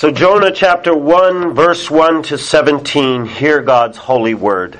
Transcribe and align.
So, 0.00 0.10
Jonah 0.10 0.50
chapter 0.50 0.96
1, 0.96 1.52
verse 1.52 1.90
1 1.90 2.22
to 2.22 2.38
17, 2.38 3.26
hear 3.26 3.60
God's 3.60 3.98
holy 3.98 4.32
word. 4.32 4.78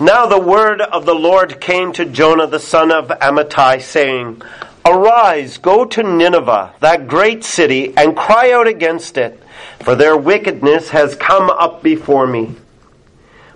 Now 0.00 0.26
the 0.26 0.40
word 0.40 0.80
of 0.80 1.06
the 1.06 1.14
Lord 1.14 1.60
came 1.60 1.92
to 1.92 2.04
Jonah 2.04 2.48
the 2.48 2.58
son 2.58 2.90
of 2.90 3.06
Amittai, 3.06 3.80
saying, 3.80 4.42
Arise, 4.84 5.58
go 5.58 5.84
to 5.84 6.02
Nineveh, 6.02 6.74
that 6.80 7.06
great 7.06 7.44
city, 7.44 7.96
and 7.96 8.16
cry 8.16 8.50
out 8.50 8.66
against 8.66 9.16
it, 9.16 9.40
for 9.78 9.94
their 9.94 10.16
wickedness 10.16 10.88
has 10.88 11.14
come 11.14 11.50
up 11.50 11.84
before 11.84 12.26
me. 12.26 12.56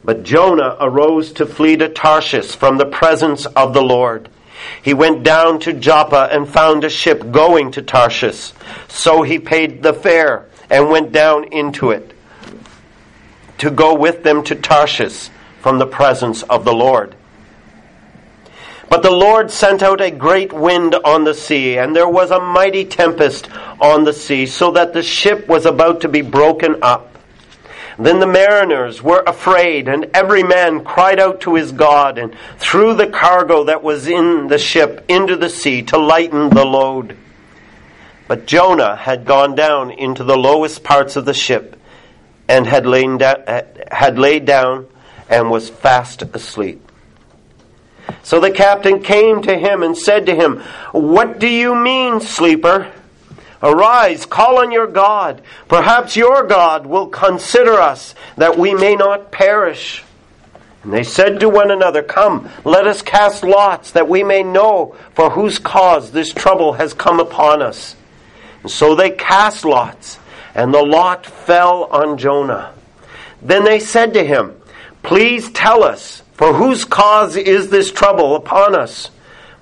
But 0.05 0.23
Jonah 0.23 0.77
arose 0.79 1.32
to 1.32 1.46
flee 1.46 1.77
to 1.79 1.89
Tarshish 1.89 2.55
from 2.55 2.79
the 2.79 2.87
presence 2.87 3.45
of 3.46 3.75
the 3.75 3.82
Lord. 3.82 4.29
He 4.80 4.95
went 4.95 5.25
down 5.25 5.59
to 5.61 5.73
Joppa 5.73 6.29
and 6.30 6.48
found 6.48 6.84
a 6.84 6.89
ship 6.89 7.32
going 7.32 7.73
to 7.73 7.82
Tarshish. 7.82 8.53
So 8.87 9.23
he 9.23 9.41
paid 9.41 9.82
the 9.82 9.93
fare 9.93 10.46
and 10.73 10.89
went 10.89 11.12
down 11.12 11.45
into 11.52 11.91
it 11.91 12.12
to 13.58 13.71
go 13.71 13.94
with 13.94 14.25
them 14.25 14.43
to 14.43 14.57
Tarshish 14.57 15.29
from 15.61 15.79
the 15.79 15.86
presence 15.86 16.43
of 16.43 16.64
the 16.64 16.72
Lord. 16.72 17.14
But 18.89 19.03
the 19.03 19.12
Lord 19.12 19.50
sent 19.50 19.82
out 19.82 20.00
a 20.00 20.11
great 20.11 20.53
wind 20.53 20.95
on 20.95 21.25
the 21.25 21.35
sea, 21.35 21.79
and 21.79 21.95
there 21.95 22.08
was 22.08 22.31
a 22.31 22.40
mighty 22.40 22.85
tempest 22.85 23.48
on 23.81 24.04
the 24.04 24.12
sea, 24.12 24.46
so 24.46 24.72
that 24.72 24.93
the 24.93 25.03
ship 25.03 25.46
was 25.46 25.64
about 25.64 26.00
to 26.00 26.08
be 26.08 26.22
broken 26.22 26.82
up. 26.82 27.17
Then 27.98 28.18
the 28.18 28.26
mariners 28.26 29.03
were 29.03 29.23
afraid, 29.26 29.89
and 29.89 30.11
every 30.14 30.43
man 30.43 30.84
cried 30.84 31.20
out 31.20 31.43
to 31.43 31.54
his 31.54 31.70
God, 31.73 32.19
and 32.19 32.34
threw 32.59 32.95
the 32.95 33.06
cargo 33.06 33.64
that 33.64 33.83
was 33.83 34.09
in 34.09 34.48
the 34.48 34.59
ship 34.59 35.05
into 35.09 35.36
the 35.36 35.48
sea 35.48 35.83
to 35.83 35.98
lighten 35.98 36.50
the 36.50 36.64
load. 36.64 37.17
But 38.28 38.47
Jonah 38.47 38.97
had 38.97 39.25
gone 39.25 39.55
down 39.55 39.91
into 39.91 40.25
the 40.25 40.36
lowest 40.36 40.83
parts 40.83 41.17
of 41.17 41.25
the 41.25 41.34
ship, 41.34 41.77
and 42.48 42.67
had 42.67 42.86
lain, 42.86 43.19
da- 43.19 43.62
had 43.91 44.19
laid 44.19 44.45
down, 44.45 44.87
and 45.28 45.51
was 45.51 45.70
fast 45.70 46.23
asleep. 46.23 46.81
So 48.23 48.41
the 48.41 48.50
captain 48.50 49.03
came 49.03 49.43
to 49.43 49.56
him 49.56 49.83
and 49.83 49.97
said 49.97 50.27
to 50.27 50.34
him, 50.34 50.61
What 50.93 51.39
do 51.39 51.48
you 51.48 51.75
mean, 51.75 52.20
sleeper? 52.20 52.91
Arise, 53.62 54.27
call 54.27 54.59
on 54.59 54.73
your 54.73 54.89
God. 54.89 55.41
Perhaps 55.69 56.17
your 56.17 56.45
God 56.45 56.84
will 56.87 57.06
consider 57.06 57.75
us 57.75 58.15
that 58.37 58.59
we 58.59 58.75
may 58.75 58.97
not 58.97 59.31
perish. 59.31 60.03
And 60.83 60.93
they 60.93 61.05
said 61.05 61.39
to 61.41 61.48
one 61.48 61.70
another, 61.70 62.03
Come, 62.03 62.48
let 62.65 62.89
us 62.89 63.03
cast 63.03 63.45
lots 63.45 63.93
that 63.93 64.09
we 64.09 64.25
may 64.25 64.43
know 64.43 64.97
for 65.15 65.31
whose 65.31 65.61
cause 65.61 66.11
this 66.11 66.33
trouble 66.33 66.73
has 66.75 66.93
come 66.93 67.20
upon 67.20 67.62
us. 67.62 67.95
So 68.67 68.95
they 68.95 69.11
cast 69.11 69.65
lots, 69.65 70.19
and 70.55 70.73
the 70.73 70.83
lot 70.83 71.27
fell 71.27 71.85
on 71.85 72.19
Jonah. 72.19 72.73
Then 73.41 73.65
they 73.65 73.81
said 73.81 74.15
to 74.15 74.25
him, 74.25 74.55
Please 75.03 75.51
tell 75.51 75.83
us, 75.83 76.23
for 76.35 76.55
whose 76.55 76.85
cause 76.85 77.37
is 77.37 77.71
this 77.71 77.91
trouble 77.91 78.37
upon 78.37 78.75
us? 78.75 79.11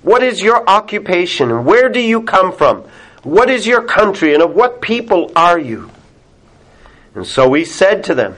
What 0.03 0.23
is 0.23 0.41
your 0.41 0.69
occupation, 0.69 1.65
where 1.65 1.89
do 1.89 2.01
you 2.01 2.23
come 2.23 2.53
from? 2.53 2.85
What 3.23 3.51
is 3.51 3.67
your 3.67 3.83
country, 3.83 4.35
and 4.35 4.43
of 4.43 4.55
what 4.55 4.81
people 4.81 5.31
are 5.37 5.59
you? 5.59 5.91
And 7.15 7.27
so 7.27 7.53
he 7.53 7.65
said 7.65 8.05
to 8.05 8.15
them, 8.15 8.37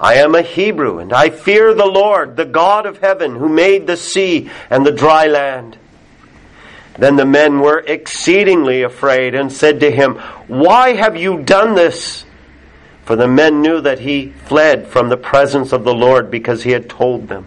I 0.00 0.14
am 0.14 0.34
a 0.34 0.42
Hebrew, 0.42 0.98
and 0.98 1.12
I 1.12 1.30
fear 1.30 1.74
the 1.74 1.86
Lord, 1.86 2.36
the 2.36 2.44
God 2.44 2.86
of 2.86 2.98
heaven, 2.98 3.34
who 3.34 3.48
made 3.48 3.86
the 3.86 3.96
sea 3.96 4.50
and 4.70 4.86
the 4.86 4.92
dry 4.92 5.26
land. 5.26 5.76
Then 6.98 7.16
the 7.16 7.24
men 7.24 7.60
were 7.60 7.78
exceedingly 7.78 8.82
afraid 8.82 9.34
and 9.34 9.52
said 9.52 9.80
to 9.80 9.90
him, 9.90 10.16
Why 10.48 10.94
have 10.94 11.16
you 11.16 11.42
done 11.42 11.74
this? 11.74 12.24
For 13.04 13.16
the 13.16 13.28
men 13.28 13.62
knew 13.62 13.80
that 13.80 14.00
he 14.00 14.32
fled 14.46 14.88
from 14.88 15.08
the 15.08 15.16
presence 15.16 15.72
of 15.72 15.84
the 15.84 15.94
Lord 15.94 16.30
because 16.30 16.64
he 16.64 16.72
had 16.72 16.90
told 16.90 17.28
them. 17.28 17.46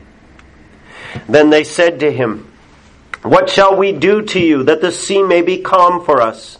Then 1.27 1.49
they 1.49 1.63
said 1.63 1.99
to 1.99 2.11
him, 2.11 2.51
what 3.23 3.51
shall 3.51 3.75
we 3.75 3.91
do 3.91 4.23
to 4.23 4.39
you 4.39 4.63
that 4.63 4.81
the 4.81 4.91
sea 4.91 5.21
may 5.21 5.41
be 5.41 5.59
calm 5.59 6.03
for 6.03 6.21
us? 6.21 6.57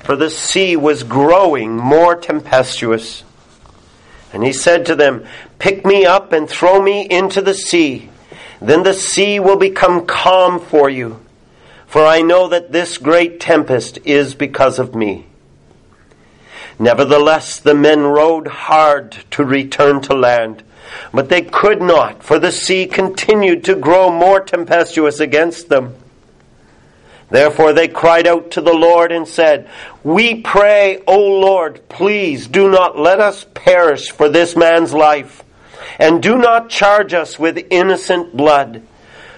For 0.00 0.14
the 0.14 0.30
sea 0.30 0.76
was 0.76 1.04
growing 1.04 1.76
more 1.76 2.16
tempestuous. 2.16 3.24
And 4.32 4.44
he 4.44 4.52
said 4.52 4.86
to 4.86 4.94
them, 4.94 5.24
Pick 5.58 5.86
me 5.86 6.04
up 6.04 6.32
and 6.32 6.48
throw 6.48 6.82
me 6.82 7.06
into 7.08 7.40
the 7.40 7.54
sea. 7.54 8.10
Then 8.60 8.82
the 8.82 8.94
sea 8.94 9.40
will 9.40 9.56
become 9.56 10.06
calm 10.06 10.60
for 10.60 10.90
you. 10.90 11.21
For 11.92 12.04
I 12.04 12.22
know 12.22 12.48
that 12.48 12.72
this 12.72 12.98
great 12.98 13.38
tempest 13.38 13.98
is 14.04 14.34
because 14.34 14.80
of 14.80 14.94
me. 14.94 15.26
Nevertheless, 16.78 17.60
the 17.60 17.74
men 17.74 18.00
rowed 18.00 18.48
hard 18.48 19.12
to 19.32 19.44
return 19.44 20.00
to 20.02 20.14
land 20.14 20.64
but 21.12 21.28
they 21.28 21.42
could 21.42 21.80
not, 21.80 22.22
for 22.22 22.38
the 22.38 22.52
sea 22.52 22.86
continued 22.86 23.64
to 23.64 23.74
grow 23.74 24.10
more 24.10 24.40
tempestuous 24.40 25.20
against 25.20 25.68
them. 25.68 25.94
Therefore 27.30 27.72
they 27.72 27.88
cried 27.88 28.26
out 28.26 28.52
to 28.52 28.60
the 28.60 28.74
Lord 28.74 29.10
and 29.10 29.26
said, 29.26 29.68
We 30.02 30.42
pray, 30.42 31.02
O 31.06 31.18
Lord, 31.18 31.88
please 31.88 32.46
do 32.46 32.70
not 32.70 32.98
let 32.98 33.20
us 33.20 33.46
perish 33.54 34.10
for 34.10 34.28
this 34.28 34.54
man's 34.54 34.92
life, 34.92 35.42
and 35.98 36.22
do 36.22 36.36
not 36.36 36.68
charge 36.68 37.14
us 37.14 37.38
with 37.38 37.66
innocent 37.70 38.36
blood. 38.36 38.82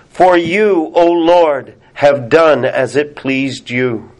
For 0.09 0.36
you, 0.36 0.92
O 0.94 1.06
Lord, 1.06 1.75
have 1.94 2.28
done 2.28 2.65
as 2.65 2.97
it 2.97 3.16
pleased 3.16 3.71
you. 3.71 4.10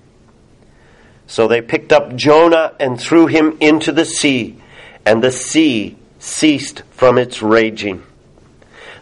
So 1.27 1.49
they 1.49 1.61
picked 1.61 1.93
up 1.93 2.15
Jonah 2.17 2.75
and 2.79 3.01
threw 3.01 3.27
him 3.27 3.57
into 3.61 3.93
the 3.93 4.05
sea, 4.05 4.59
and 5.05 5.23
the 5.23 5.33
sea 5.33 5.97
ceased 6.19 6.83
from 6.91 7.19
its 7.19 7.43
raging. 7.43 8.03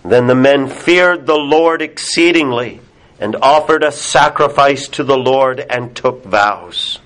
Then 0.05 0.27
the 0.27 0.34
men 0.34 0.69
feared 0.69 1.27
the 1.27 1.37
Lord 1.37 1.82
exceedingly 1.82 2.81
and 3.21 3.37
offered 3.37 3.84
a 3.84 3.93
sacrifice 3.93 4.88
to 4.88 5.05
the 5.05 5.16
Lord 5.16 5.61
and 5.61 5.94
took 5.94 6.25
vows. 6.25 6.99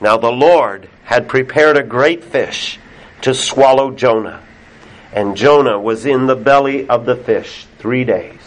Now 0.00 0.16
the 0.16 0.30
Lord 0.30 0.88
had 1.04 1.28
prepared 1.28 1.76
a 1.76 1.82
great 1.82 2.22
fish 2.22 2.78
to 3.22 3.34
swallow 3.34 3.90
Jonah, 3.90 4.42
and 5.12 5.36
Jonah 5.36 5.80
was 5.80 6.06
in 6.06 6.26
the 6.26 6.36
belly 6.36 6.88
of 6.88 7.06
the 7.06 7.16
fish 7.16 7.66
three 7.78 8.04
days 8.04 8.38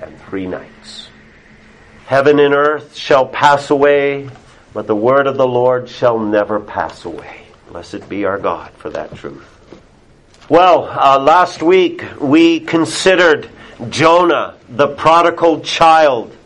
and 0.00 0.18
three 0.22 0.46
nights. 0.46 0.71
Heaven 2.12 2.40
and 2.40 2.52
earth 2.52 2.94
shall 2.94 3.24
pass 3.24 3.70
away, 3.70 4.28
but 4.74 4.86
the 4.86 4.94
word 4.94 5.26
of 5.26 5.38
the 5.38 5.46
Lord 5.46 5.88
shall 5.88 6.18
never 6.18 6.60
pass 6.60 7.06
away. 7.06 7.46
Blessed 7.70 8.06
be 8.06 8.26
our 8.26 8.36
God 8.36 8.70
for 8.72 8.90
that 8.90 9.14
truth. 9.14 9.48
Well, 10.50 10.90
uh, 10.90 11.18
last 11.18 11.62
week 11.62 12.04
we 12.20 12.60
considered 12.60 13.48
Jonah, 13.88 14.58
the 14.68 14.88
prodigal 14.88 15.62
child, 15.62 16.36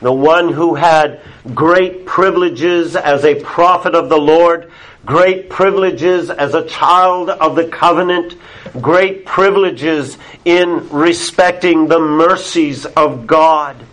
the 0.00 0.12
one 0.12 0.52
who 0.52 0.76
had 0.76 1.20
great 1.52 2.06
privileges 2.06 2.94
as 2.94 3.24
a 3.24 3.42
prophet 3.42 3.96
of 3.96 4.08
the 4.08 4.18
Lord, 4.18 4.70
great 5.04 5.50
privileges 5.50 6.30
as 6.30 6.54
a 6.54 6.64
child 6.64 7.28
of 7.28 7.56
the 7.56 7.66
covenant, 7.66 8.36
great 8.80 9.26
privileges 9.26 10.16
in 10.44 10.88
respecting 10.90 11.88
the 11.88 11.98
mercies 11.98 12.86
of 12.86 13.26
God. 13.26 13.84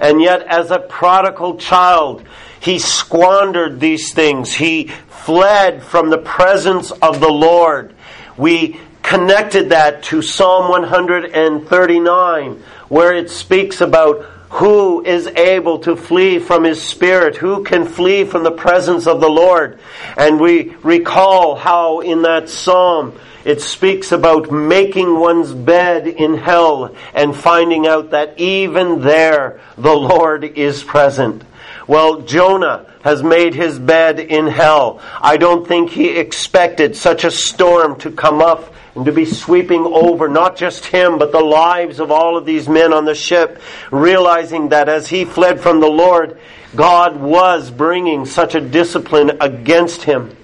And 0.00 0.20
yet, 0.20 0.42
as 0.42 0.70
a 0.70 0.78
prodigal 0.78 1.56
child, 1.58 2.26
he 2.60 2.78
squandered 2.78 3.80
these 3.80 4.12
things. 4.12 4.52
He 4.52 4.88
fled 5.08 5.82
from 5.82 6.10
the 6.10 6.18
presence 6.18 6.90
of 6.90 7.20
the 7.20 7.28
Lord. 7.30 7.94
We 8.36 8.80
connected 9.02 9.70
that 9.70 10.02
to 10.04 10.22
Psalm 10.22 10.70
139, 10.70 12.62
where 12.88 13.12
it 13.14 13.30
speaks 13.30 13.80
about 13.80 14.24
who 14.50 15.04
is 15.04 15.28
able 15.28 15.78
to 15.80 15.96
flee 15.96 16.38
from 16.40 16.64
his 16.64 16.82
spirit? 16.82 17.36
Who 17.36 17.62
can 17.62 17.86
flee 17.86 18.24
from 18.24 18.42
the 18.42 18.50
presence 18.50 19.06
of 19.06 19.20
the 19.20 19.28
Lord? 19.28 19.78
And 20.16 20.40
we 20.40 20.74
recall 20.82 21.54
how 21.54 22.00
in 22.00 22.22
that 22.22 22.48
psalm 22.48 23.14
it 23.44 23.60
speaks 23.60 24.12
about 24.12 24.50
making 24.50 25.18
one's 25.18 25.52
bed 25.52 26.06
in 26.06 26.36
hell 26.36 26.94
and 27.14 27.34
finding 27.34 27.86
out 27.86 28.10
that 28.10 28.38
even 28.38 29.00
there 29.00 29.60
the 29.78 29.94
Lord 29.94 30.44
is 30.44 30.84
present. 30.84 31.44
Well, 31.86 32.20
Jonah 32.20 32.86
has 33.02 33.22
made 33.22 33.54
his 33.54 33.78
bed 33.78 34.20
in 34.20 34.46
hell. 34.46 35.00
I 35.20 35.36
don't 35.36 35.66
think 35.66 35.90
he 35.90 36.10
expected 36.10 36.96
such 36.96 37.24
a 37.24 37.30
storm 37.30 37.98
to 38.00 38.10
come 38.10 38.40
up 38.40 38.74
and 38.94 39.04
to 39.06 39.12
be 39.12 39.24
sweeping 39.24 39.86
over 39.86 40.28
not 40.28 40.56
just 40.56 40.86
him, 40.86 41.18
but 41.18 41.32
the 41.32 41.40
lives 41.40 42.00
of 42.00 42.10
all 42.10 42.36
of 42.36 42.44
these 42.44 42.68
men 42.68 42.92
on 42.92 43.04
the 43.04 43.14
ship, 43.14 43.60
realizing 43.90 44.68
that 44.70 44.88
as 44.88 45.08
he 45.08 45.24
fled 45.24 45.60
from 45.60 45.80
the 45.80 45.88
Lord, 45.88 46.38
God 46.76 47.16
was 47.16 47.70
bringing 47.70 48.26
such 48.26 48.54
a 48.54 48.60
discipline 48.60 49.38
against 49.40 50.02
him. 50.02 50.36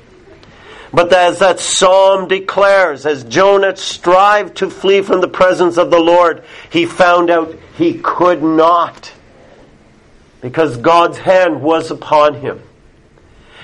But 0.96 1.12
as 1.12 1.40
that 1.40 1.60
psalm 1.60 2.26
declares, 2.26 3.04
as 3.04 3.22
Jonah 3.25 3.76
strived 3.76 4.56
to 4.56 4.70
flee 4.70 5.02
from 5.02 5.20
the 5.20 5.28
presence 5.28 5.76
of 5.76 5.90
the 5.90 5.98
Lord, 5.98 6.43
he 6.70 6.87
found 6.87 7.28
out 7.28 7.54
he 7.76 8.00
could 8.02 8.43
not 8.43 9.12
because 10.40 10.78
God's 10.78 11.19
hand 11.19 11.60
was 11.60 11.90
upon 11.90 12.40
him. 12.40 12.62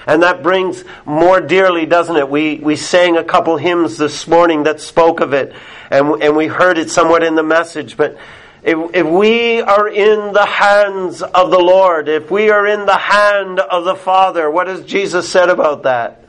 And 0.07 0.23
that 0.23 0.43
brings 0.43 0.85
more 1.07 1.41
dearly, 1.41 1.87
doesn't 1.87 2.17
it? 2.17 2.29
We, 2.29 2.57
we 2.57 2.77
sang 2.77 3.17
a 3.17 3.25
couple 3.25 3.57
hymns 3.57 3.97
this 3.97 4.29
morning 4.29 4.65
that 4.65 4.83
spoke 4.83 5.21
of 5.21 5.33
it, 5.33 5.55
and, 5.91 6.23
and 6.23 6.37
we 6.37 6.49
heard 6.49 6.77
it 6.77 6.91
somewhat 6.91 7.23
in 7.23 7.35
the 7.35 7.43
message. 7.43 7.97
But 7.97 8.19
if, 8.63 8.77
if 8.95 9.07
we 9.07 9.63
are 9.63 9.89
in 9.89 10.35
the 10.35 10.45
hands 10.45 11.23
of 11.23 11.51
the 11.51 11.61
Lord, 11.61 12.11
if 12.11 12.31
we 12.31 12.51
are 12.51 12.67
in 12.67 12.85
the 12.85 12.99
hand 12.99 13.59
of 13.59 13.87
the 13.87 13.95
Father, 13.97 14.51
what 14.51 14.67
has 14.67 14.85
Jesus 14.85 15.27
said 15.27 15.49
about 15.49 15.85
that? 15.85 16.22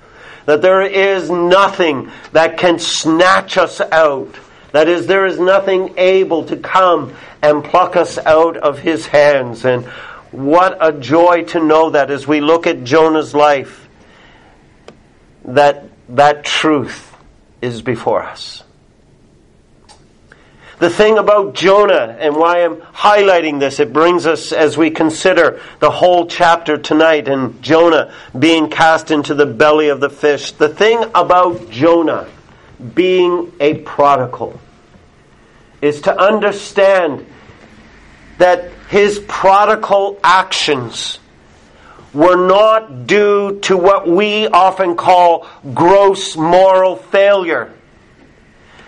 That 0.45 0.61
there 0.61 0.81
is 0.81 1.29
nothing 1.29 2.11
that 2.31 2.57
can 2.57 2.79
snatch 2.79 3.57
us 3.57 3.79
out. 3.79 4.35
That 4.71 4.87
is, 4.87 5.07
there 5.07 5.25
is 5.25 5.39
nothing 5.39 5.93
able 5.97 6.45
to 6.45 6.57
come 6.57 7.13
and 7.41 7.63
pluck 7.63 7.95
us 7.95 8.17
out 8.17 8.57
of 8.57 8.79
His 8.79 9.05
hands. 9.05 9.65
And 9.65 9.85
what 10.31 10.77
a 10.81 10.91
joy 10.91 11.43
to 11.45 11.63
know 11.63 11.91
that 11.91 12.09
as 12.09 12.27
we 12.27 12.41
look 12.41 12.67
at 12.67 12.83
Jonah's 12.83 13.33
life, 13.33 13.87
that 15.45 15.85
that 16.09 16.43
truth 16.43 17.15
is 17.61 17.81
before 17.81 18.23
us. 18.23 18.62
The 20.83 20.89
thing 20.89 21.17
about 21.17 21.55
Jonah 21.55 22.13
and 22.19 22.35
why 22.35 22.65
I'm 22.65 22.75
highlighting 22.75 23.57
this, 23.57 23.79
it 23.79 23.93
brings 23.93 24.27
us 24.27 24.51
as 24.51 24.77
we 24.77 24.91
consider 24.91 25.61
the 25.79 25.89
whole 25.89 26.27
chapter 26.27 26.77
tonight 26.77 27.29
and 27.29 27.63
Jonah 27.63 28.13
being 28.37 28.69
cast 28.69 29.09
into 29.09 29.33
the 29.33 29.45
belly 29.45 29.87
of 29.87 30.01
the 30.01 30.09
fish. 30.09 30.51
The 30.51 30.67
thing 30.67 31.01
about 31.15 31.69
Jonah 31.69 32.27
being 32.93 33.53
a 33.61 33.75
prodigal 33.75 34.59
is 35.81 36.01
to 36.01 36.21
understand 36.21 37.27
that 38.39 38.69
his 38.89 39.23
prodigal 39.25 40.19
actions 40.21 41.17
were 42.13 42.45
not 42.45 43.07
due 43.07 43.57
to 43.61 43.77
what 43.77 44.05
we 44.05 44.49
often 44.49 44.97
call 44.97 45.47
gross 45.73 46.35
moral 46.35 46.97
failure. 46.97 47.73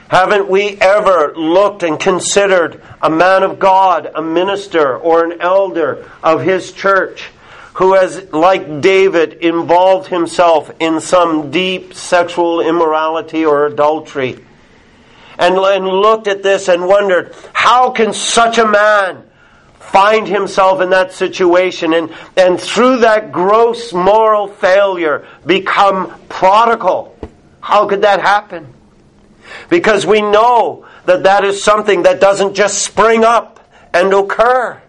Haven't 0.07 0.47
we 0.47 0.77
ever 0.79 1.33
looked 1.35 1.83
and 1.83 1.99
considered 1.99 2.81
a 3.01 3.09
man 3.09 3.43
of 3.43 3.59
God, 3.59 4.11
a 4.13 4.21
minister, 4.21 4.97
or 4.97 5.25
an 5.25 5.41
elder 5.41 6.09
of 6.23 6.41
his 6.41 6.71
church 6.71 7.29
who 7.73 7.93
has, 7.95 8.31
like 8.31 8.81
David, 8.81 9.33
involved 9.33 10.07
himself 10.07 10.71
in 10.79 11.01
some 11.01 11.51
deep 11.51 11.93
sexual 11.93 12.61
immorality 12.61 13.45
or 13.45 13.65
adultery? 13.65 14.39
And, 15.37 15.55
and 15.55 15.87
looked 15.87 16.27
at 16.27 16.43
this 16.43 16.69
and 16.69 16.87
wondered, 16.87 17.35
how 17.53 17.89
can 17.89 18.13
such 18.13 18.57
a 18.57 18.65
man 18.65 19.23
find 19.79 20.27
himself 20.27 20.81
in 20.81 20.89
that 20.89 21.13
situation 21.13 21.93
and, 21.93 22.13
and 22.35 22.59
through 22.59 22.97
that 22.97 23.31
gross 23.31 23.93
moral 23.93 24.47
failure 24.47 25.25
become 25.45 26.13
prodigal. 26.27 27.17
How 27.61 27.87
could 27.87 28.01
that 28.01 28.19
happen? 28.19 28.73
Because 29.69 30.05
we 30.05 30.21
know 30.21 30.85
that 31.05 31.23
that 31.23 31.43
is 31.43 31.63
something 31.63 32.03
that 32.03 32.19
doesn't 32.19 32.55
just 32.55 32.83
spring 32.83 33.23
up 33.23 33.59
and 33.93 34.13
occur. 34.13 34.81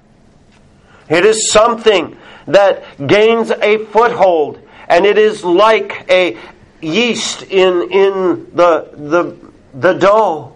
It 1.08 1.24
is 1.24 1.50
something 1.50 2.16
that 2.46 3.06
gains 3.06 3.50
a 3.50 3.78
foothold 3.86 4.60
and 4.88 5.04
it 5.04 5.18
is 5.18 5.44
like 5.44 6.06
a 6.10 6.36
yeast 6.80 7.42
in, 7.42 7.90
in 7.90 8.50
the, 8.54 8.90
the, 8.92 9.36
the 9.74 9.92
dough. 9.94 10.52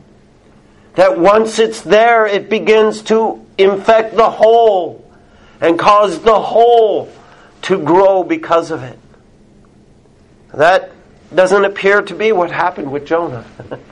That 0.95 1.19
once 1.19 1.59
it's 1.59 1.83
there, 1.83 2.27
it 2.27 2.51
begins 2.51 3.03
to 3.03 3.45
infect 3.59 4.17
the 4.17 4.29
whole 4.29 5.11
and 5.61 5.79
cause 5.79 6.21
the 6.23 6.41
whole 6.41 7.13
to 7.63 7.83
grow 7.83 8.25
because 8.25 8.71
of 8.71 8.83
it. 8.83 8.99
That 10.55 10.91
doesn't 11.35 11.65
appear 11.65 12.03
to 12.03 12.15
be 12.15 12.33
what 12.33 12.51
happened 12.51 12.91
with 12.91 13.07
Jonah. 13.07 13.45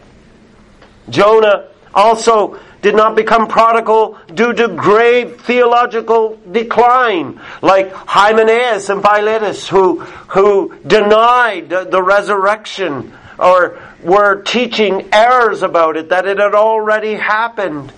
Jonah 1.10 1.69
also 1.94 2.58
did 2.82 2.94
not 2.94 3.16
become 3.16 3.49
prodigal 3.49 4.19
due 4.32 4.52
to 4.52 4.69
grave 4.69 5.40
theological 5.40 6.38
decline, 6.50 7.40
like 7.60 7.93
Hymenaeus 7.93 8.88
and 8.88 9.02
Philetus, 9.02 9.69
who, 9.69 10.00
who 10.00 10.76
denied 10.87 11.70
the 11.70 12.02
resurrection 12.02 13.12
or 13.38 13.81
were 14.02 14.43
teaching 14.43 15.08
errors 15.12 15.62
about 15.62 15.96
it, 15.96 16.10
that 16.10 16.26
it 16.26 16.38
had 16.38 16.55
already 16.55 17.14
happened. 17.14 17.93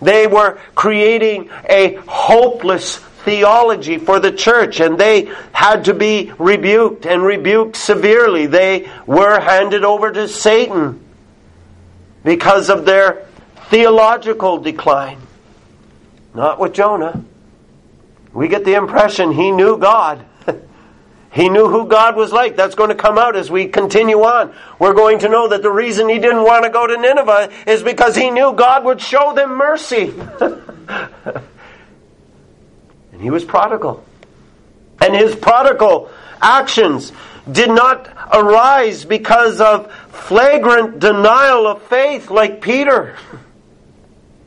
They 0.00 0.26
were 0.26 0.58
creating 0.74 1.50
a 1.68 1.94
hopeless 2.06 2.96
theology 2.96 3.98
for 3.98 4.20
the 4.20 4.32
church, 4.32 4.80
and 4.80 4.98
they 4.98 5.30
had 5.52 5.86
to 5.86 5.94
be 5.94 6.32
rebuked 6.38 7.06
and 7.06 7.22
rebuked 7.22 7.76
severely. 7.76 8.46
They 8.46 8.90
were 9.06 9.40
handed 9.40 9.84
over 9.84 10.12
to 10.12 10.28
Satan 10.28 11.05
because 12.26 12.68
of 12.70 12.84
their 12.84 13.24
theological 13.70 14.58
decline. 14.58 15.18
Not 16.34 16.58
with 16.58 16.74
Jonah. 16.74 17.24
We 18.32 18.48
get 18.48 18.64
the 18.64 18.74
impression 18.74 19.30
he 19.30 19.52
knew 19.52 19.78
God. 19.78 20.26
He 21.30 21.50
knew 21.50 21.68
who 21.68 21.86
God 21.86 22.16
was 22.16 22.32
like. 22.32 22.56
That's 22.56 22.74
going 22.74 22.88
to 22.88 22.94
come 22.94 23.18
out 23.18 23.36
as 23.36 23.50
we 23.50 23.68
continue 23.68 24.22
on. 24.22 24.54
We're 24.78 24.94
going 24.94 25.18
to 25.18 25.28
know 25.28 25.48
that 25.48 25.60
the 25.60 25.70
reason 25.70 26.08
he 26.08 26.18
didn't 26.18 26.44
want 26.44 26.64
to 26.64 26.70
go 26.70 26.86
to 26.86 26.96
Nineveh 26.96 27.52
is 27.66 27.82
because 27.82 28.16
he 28.16 28.30
knew 28.30 28.54
God 28.54 28.86
would 28.86 29.02
show 29.02 29.34
them 29.34 29.50
mercy. 29.50 30.14
and 30.40 31.42
he 33.20 33.28
was 33.28 33.44
prodigal. 33.44 34.02
And 34.98 35.14
his 35.14 35.34
prodigal 35.34 36.10
actions 36.40 37.12
did 37.50 37.70
not 37.70 38.08
arise 38.32 39.04
because 39.04 39.60
of 39.60 39.92
flagrant 40.08 40.98
denial 40.98 41.66
of 41.66 41.82
faith 41.82 42.30
like 42.30 42.60
Peter. 42.60 43.16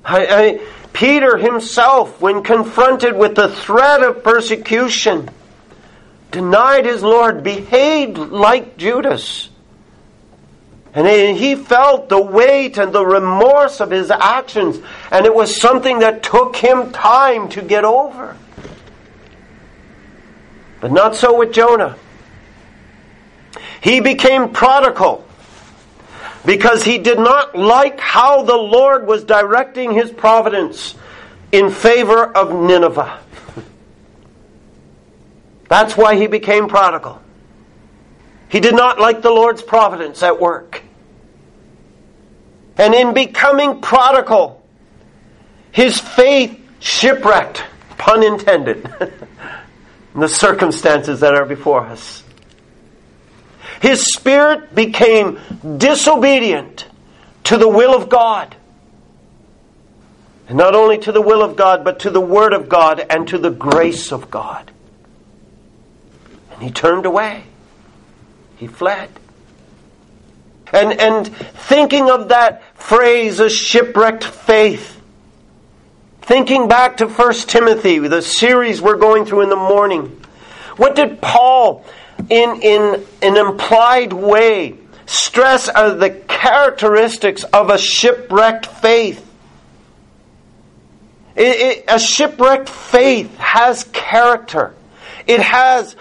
I, 0.03 0.25
I, 0.25 0.67
Peter 0.91 1.37
himself, 1.37 2.19
when 2.19 2.43
confronted 2.43 3.15
with 3.15 3.35
the 3.35 3.49
threat 3.49 4.03
of 4.03 4.23
persecution, 4.23 5.29
denied 6.31 6.85
his 6.85 7.01
Lord, 7.01 7.43
behaved 7.43 8.17
like 8.17 8.77
Judas. 8.77 9.49
And 10.93 11.37
he 11.37 11.55
felt 11.55 12.09
the 12.09 12.19
weight 12.19 12.77
and 12.77 12.91
the 12.91 13.05
remorse 13.05 13.79
of 13.79 13.91
his 13.91 14.09
actions, 14.09 14.79
and 15.11 15.25
it 15.25 15.33
was 15.33 15.61
something 15.61 15.99
that 15.99 16.23
took 16.23 16.55
him 16.55 16.91
time 16.91 17.47
to 17.49 17.61
get 17.61 17.85
over. 17.85 18.35
But 20.81 20.91
not 20.91 21.15
so 21.15 21.37
with 21.37 21.53
Jonah. 21.53 21.95
He 23.81 23.99
became 23.99 24.49
prodigal 24.49 25.25
because 26.45 26.83
he 26.83 26.97
did 26.97 27.19
not 27.19 27.57
like 27.57 27.99
how 27.99 28.43
the 28.43 28.55
Lord 28.55 29.07
was 29.07 29.23
directing 29.23 29.93
his 29.93 30.11
providence 30.11 30.95
in 31.51 31.71
favor 31.71 32.25
of 32.25 32.53
Nineveh. 32.53 33.19
That's 35.67 35.95
why 35.95 36.15
he 36.15 36.27
became 36.27 36.67
prodigal. 36.67 37.21
He 38.49 38.59
did 38.59 38.75
not 38.75 38.99
like 38.99 39.21
the 39.21 39.29
Lord's 39.29 39.61
providence 39.61 40.23
at 40.23 40.39
work. 40.39 40.81
And 42.77 42.95
in 42.95 43.13
becoming 43.13 43.81
prodigal, 43.81 44.63
his 45.71 45.99
faith 45.99 46.59
shipwrecked, 46.79 47.63
pun 47.97 48.23
intended, 48.23 48.89
in 50.15 50.19
the 50.19 50.29
circumstances 50.29 51.19
that 51.19 51.35
are 51.35 51.45
before 51.45 51.85
us. 51.85 52.23
His 53.81 54.13
spirit 54.13 54.73
became 54.73 55.39
disobedient 55.77 56.85
to 57.45 57.57
the 57.57 57.67
will 57.67 57.95
of 57.95 58.09
God. 58.09 58.55
And 60.47 60.57
not 60.57 60.75
only 60.75 60.97
to 60.99 61.11
the 61.11 61.21
will 61.21 61.43
of 61.43 61.55
God, 61.55 61.83
but 61.83 61.99
to 61.99 62.09
the 62.09 62.21
Word 62.21 62.53
of 62.53 62.69
God 62.69 63.05
and 63.09 63.27
to 63.27 63.37
the 63.37 63.51
grace 63.51 64.11
of 64.11 64.31
God. 64.31 64.71
And 66.51 66.63
he 66.63 66.71
turned 66.71 67.05
away. 67.05 67.43
He 68.57 68.67
fled. 68.67 69.09
And, 70.73 70.99
and 70.99 71.27
thinking 71.27 72.09
of 72.09 72.29
that 72.29 72.63
phrase, 72.75 73.39
a 73.39 73.49
shipwrecked 73.49 74.23
faith, 74.23 75.01
thinking 76.21 76.67
back 76.67 76.97
to 76.97 77.07
1 77.07 77.33
Timothy, 77.33 77.99
the 77.99 78.21
series 78.21 78.81
we're 78.81 78.97
going 78.97 79.25
through 79.25 79.41
in 79.41 79.49
the 79.49 79.55
morning, 79.55 80.05
what 80.77 80.95
did 80.95 81.21
Paul, 81.21 81.85
in, 82.29 82.61
in 82.61 83.05
an 83.21 83.37
implied 83.37 84.13
way, 84.13 84.77
stress 85.05 85.69
are 85.69 85.91
the 85.91 86.09
characteristics 86.09 87.43
of 87.43 87.69
a 87.69 87.77
shipwrecked 87.77 88.65
faith? 88.65 89.25
It, 91.35 91.77
it, 91.77 91.85
a 91.87 91.99
shipwrecked 91.99 92.69
faith 92.69 93.35
has 93.37 93.85
character. 93.85 94.73
It 95.25 95.39
has 95.39 95.95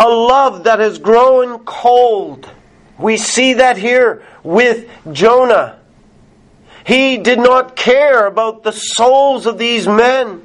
a 0.00 0.08
love 0.08 0.64
that 0.64 0.80
has 0.80 0.98
grown 0.98 1.60
cold. 1.60 2.48
We 2.98 3.16
see 3.16 3.54
that 3.54 3.76
here 3.76 4.24
with 4.42 4.88
Jonah. 5.12 5.78
He 6.86 7.16
did 7.16 7.38
not 7.38 7.76
care 7.76 8.26
about 8.26 8.62
the 8.62 8.72
souls 8.72 9.46
of 9.46 9.58
these 9.58 9.86
men. 9.86 10.42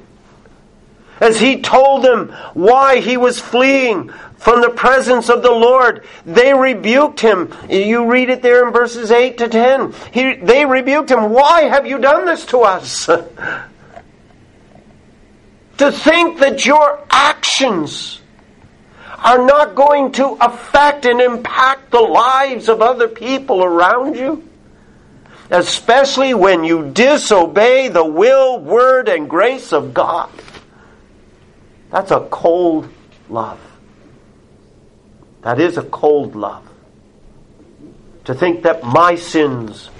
As 1.20 1.38
he 1.38 1.60
told 1.60 2.02
them 2.02 2.28
why 2.54 3.00
he 3.00 3.16
was 3.18 3.38
fleeing 3.38 4.10
from 4.40 4.60
the 4.62 4.70
presence 4.70 5.28
of 5.28 5.42
the 5.42 5.52
Lord. 5.52 6.04
They 6.24 6.52
rebuked 6.52 7.20
him. 7.20 7.54
You 7.68 8.10
read 8.10 8.30
it 8.30 8.42
there 8.42 8.66
in 8.66 8.72
verses 8.72 9.12
8 9.12 9.38
to 9.38 9.48
10. 9.48 9.94
He, 10.12 10.34
they 10.36 10.64
rebuked 10.64 11.10
him. 11.10 11.30
Why 11.30 11.62
have 11.64 11.86
you 11.86 11.98
done 11.98 12.24
this 12.24 12.46
to 12.46 12.60
us? 12.60 13.04
to 15.76 15.92
think 15.92 16.40
that 16.40 16.64
your 16.66 17.06
actions 17.10 18.20
are 19.18 19.44
not 19.44 19.74
going 19.74 20.12
to 20.12 20.38
affect 20.40 21.04
and 21.04 21.20
impact 21.20 21.90
the 21.90 22.00
lives 22.00 22.70
of 22.70 22.80
other 22.80 23.08
people 23.08 23.62
around 23.62 24.16
you. 24.16 24.48
Especially 25.50 26.32
when 26.32 26.64
you 26.64 26.90
disobey 26.92 27.88
the 27.88 28.04
will, 28.04 28.58
word, 28.58 29.08
and 29.08 29.28
grace 29.28 29.72
of 29.72 29.92
God. 29.92 30.30
That's 31.90 32.10
a 32.10 32.26
cold 32.30 32.88
love. 33.28 33.69
That 35.42 35.60
is 35.60 35.76
a 35.78 35.82
cold 35.82 36.36
love. 36.36 36.66
To 38.24 38.34
think 38.34 38.62
that 38.62 38.84
my 38.84 39.14
sins 39.14 39.90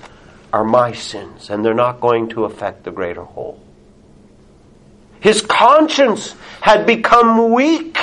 are 0.52 0.64
my 0.64 0.92
sins 0.92 1.50
and 1.50 1.64
they're 1.64 1.74
not 1.74 2.00
going 2.00 2.28
to 2.30 2.44
affect 2.44 2.84
the 2.84 2.90
greater 2.90 3.24
whole. 3.24 3.60
His 5.20 5.42
conscience 5.42 6.34
had 6.60 6.86
become 6.86 7.52
weak. 7.52 7.98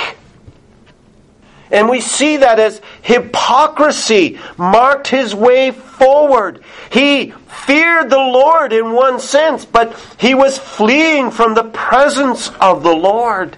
And 1.70 1.88
we 1.88 2.00
see 2.00 2.38
that 2.38 2.58
as 2.58 2.80
hypocrisy 3.02 4.38
marked 4.56 5.08
his 5.08 5.34
way 5.34 5.70
forward. 5.70 6.62
He 6.90 7.32
feared 7.66 8.08
the 8.08 8.16
Lord 8.16 8.72
in 8.72 8.92
one 8.92 9.20
sense, 9.20 9.64
but 9.66 9.94
he 10.18 10.34
was 10.34 10.56
fleeing 10.56 11.30
from 11.30 11.54
the 11.54 11.64
presence 11.64 12.48
of 12.60 12.82
the 12.82 12.94
Lord. 12.94 13.56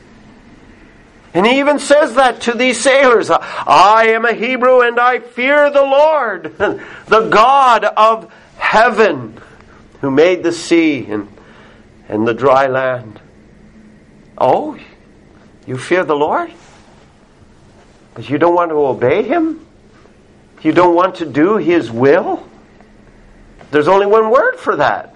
And 1.32 1.46
he 1.46 1.60
even 1.60 1.78
says 1.78 2.14
that 2.14 2.42
to 2.42 2.52
these 2.52 2.80
sailors 2.80 3.30
I 3.30 4.08
am 4.08 4.24
a 4.24 4.32
Hebrew 4.32 4.80
and 4.80 4.98
I 4.98 5.20
fear 5.20 5.70
the 5.70 5.82
Lord, 5.82 6.54
the 6.58 7.28
God 7.30 7.84
of 7.84 8.32
heaven, 8.58 9.40
who 10.00 10.10
made 10.10 10.42
the 10.42 10.52
sea 10.52 11.06
and, 11.06 11.28
and 12.08 12.26
the 12.26 12.34
dry 12.34 12.66
land. 12.66 13.20
Oh, 14.36 14.76
you 15.66 15.78
fear 15.78 16.04
the 16.04 16.16
Lord? 16.16 16.50
But 18.14 18.28
you 18.28 18.38
don't 18.38 18.54
want 18.54 18.70
to 18.70 18.76
obey 18.76 19.22
him? 19.22 19.64
You 20.62 20.72
don't 20.72 20.94
want 20.94 21.16
to 21.16 21.26
do 21.26 21.56
his 21.58 21.90
will? 21.90 22.46
There's 23.70 23.88
only 23.88 24.06
one 24.06 24.30
word 24.30 24.56
for 24.56 24.76
that 24.76 25.14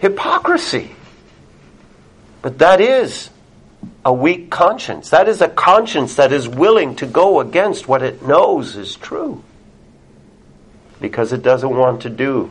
hypocrisy. 0.00 0.94
But 2.42 2.58
that 2.58 2.80
is 2.80 3.30
a 4.06 4.12
weak 4.12 4.50
conscience. 4.50 5.10
That 5.10 5.28
is 5.28 5.40
a 5.40 5.48
conscience 5.48 6.14
that 6.14 6.32
is 6.32 6.48
willing 6.48 6.94
to 6.96 7.06
go 7.06 7.40
against 7.40 7.88
what 7.88 8.04
it 8.04 8.22
knows 8.22 8.76
is 8.76 8.94
true 8.94 9.42
because 11.00 11.32
it 11.32 11.42
doesn't 11.42 11.76
want 11.76 12.02
to 12.02 12.08
do 12.08 12.48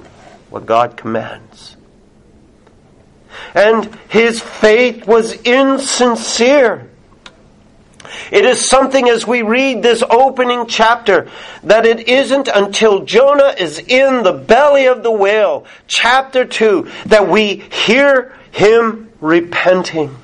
what 0.50 0.66
God 0.66 0.98
commands. 0.98 1.78
And 3.54 3.86
his 4.10 4.42
faith 4.42 5.08
was 5.08 5.32
insincere. 5.44 6.90
It 8.34 8.44
is 8.44 8.68
something 8.70 9.08
as 9.08 9.26
we 9.26 9.42
read 9.42 9.82
this 9.82 10.04
opening 10.10 10.68
chapter 10.68 11.32
that 11.64 11.86
it 11.86 12.10
isn't 12.10 12.50
until 12.50 13.06
Jonah 13.06 13.56
is 13.58 13.80
in 13.80 14.24
the 14.24 14.34
belly 14.34 14.88
of 14.88 15.04
the 15.04 15.12
whale, 15.12 15.66
chapter 15.88 16.44
2, 16.44 16.92
that 17.06 17.30
we 17.30 17.64
hear 17.72 18.36
him 18.52 19.10
repenting. 19.22 20.18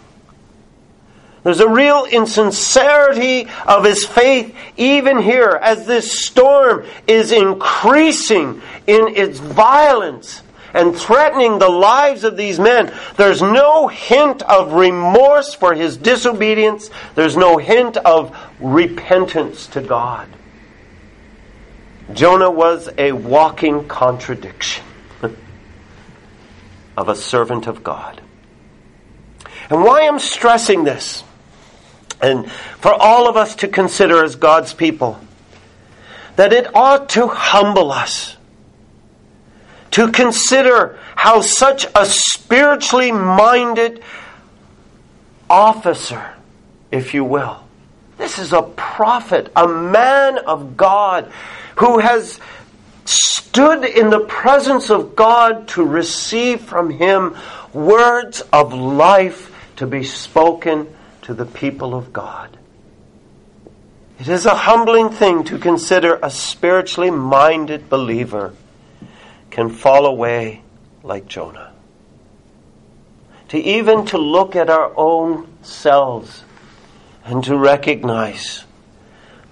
There's 1.43 1.59
a 1.59 1.67
real 1.67 2.05
insincerity 2.05 3.47
of 3.65 3.83
his 3.83 4.05
faith 4.05 4.55
even 4.77 5.19
here 5.19 5.59
as 5.61 5.87
this 5.87 6.19
storm 6.23 6.85
is 7.07 7.31
increasing 7.31 8.61
in 8.85 9.15
its 9.15 9.39
violence 9.39 10.43
and 10.73 10.95
threatening 10.95 11.57
the 11.57 11.69
lives 11.69 12.23
of 12.23 12.37
these 12.37 12.59
men. 12.59 12.93
There's 13.17 13.41
no 13.41 13.87
hint 13.87 14.43
of 14.43 14.73
remorse 14.73 15.53
for 15.53 15.73
his 15.73 15.97
disobedience. 15.97 16.89
There's 17.15 17.35
no 17.35 17.57
hint 17.57 17.97
of 17.97 18.37
repentance 18.59 19.67
to 19.67 19.81
God. 19.81 20.27
Jonah 22.13 22.51
was 22.51 22.89
a 22.97 23.13
walking 23.13 23.87
contradiction 23.87 24.83
of 26.97 27.09
a 27.09 27.15
servant 27.15 27.67
of 27.67 27.83
God. 27.83 28.21
And 29.69 29.83
why 29.83 30.07
I'm 30.07 30.19
stressing 30.19 30.83
this 30.83 31.23
and 32.21 32.51
for 32.51 32.93
all 32.93 33.27
of 33.27 33.37
us 33.37 33.55
to 33.57 33.67
consider 33.67 34.23
as 34.23 34.35
God's 34.35 34.73
people 34.73 35.19
that 36.35 36.53
it 36.53 36.75
ought 36.75 37.09
to 37.09 37.27
humble 37.27 37.91
us 37.91 38.37
to 39.91 40.11
consider 40.11 40.97
how 41.15 41.41
such 41.41 41.85
a 41.95 42.05
spiritually 42.05 43.11
minded 43.11 44.01
officer, 45.49 46.33
if 46.91 47.13
you 47.13 47.23
will, 47.23 47.61
this 48.17 48.39
is 48.39 48.53
a 48.53 48.61
prophet, 48.61 49.51
a 49.55 49.67
man 49.67 50.37
of 50.37 50.77
God 50.77 51.31
who 51.75 51.99
has 51.99 52.39
stood 53.05 53.83
in 53.83 54.09
the 54.09 54.21
presence 54.21 54.89
of 54.89 55.15
God 55.15 55.67
to 55.69 55.83
receive 55.83 56.61
from 56.61 56.89
him 56.89 57.35
words 57.73 58.41
of 58.53 58.73
life 58.73 59.53
to 59.77 59.87
be 59.87 60.03
spoken 60.03 60.87
to 61.31 61.45
the 61.45 61.45
people 61.45 61.95
of 61.95 62.11
God. 62.11 62.57
It 64.19 64.27
is 64.27 64.45
a 64.45 64.53
humbling 64.53 65.11
thing 65.11 65.45
to 65.45 65.57
consider 65.57 66.19
a 66.21 66.29
spiritually 66.29 67.09
minded 67.09 67.89
believer 67.89 68.53
can 69.49 69.69
fall 69.69 70.05
away 70.05 70.61
like 71.03 71.29
Jonah. 71.29 71.71
To 73.47 73.57
even 73.57 74.05
to 74.07 74.17
look 74.17 74.57
at 74.57 74.69
our 74.69 74.91
own 74.97 75.47
selves 75.61 76.43
and 77.23 77.41
to 77.45 77.55
recognize 77.55 78.65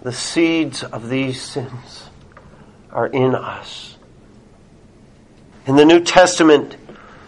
the 0.02 0.12
seeds 0.12 0.84
of 0.84 1.08
these 1.08 1.42
sins 1.42 2.10
are 2.92 3.08
in 3.08 3.34
us. 3.36 3.96
In 5.66 5.78
the 5.78 5.86
New 5.86 6.02
Testament, 6.02 6.76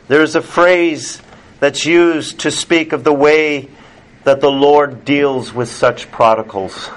there 0.09 0.21
is 0.21 0.35
a 0.35 0.41
phrase 0.41 1.21
that's 1.61 1.85
used 1.85 2.41
to 2.41 2.51
speak 2.51 2.91
of 2.91 3.05
the 3.05 3.13
way 3.13 3.69
that 4.23 4.41
the 4.41 4.51
Lord 4.51 5.03
deals 5.05 5.53
with 5.53 5.69
such 5.69 6.11
prodigals. 6.11 6.89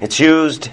It's 0.00 0.18
used 0.18 0.70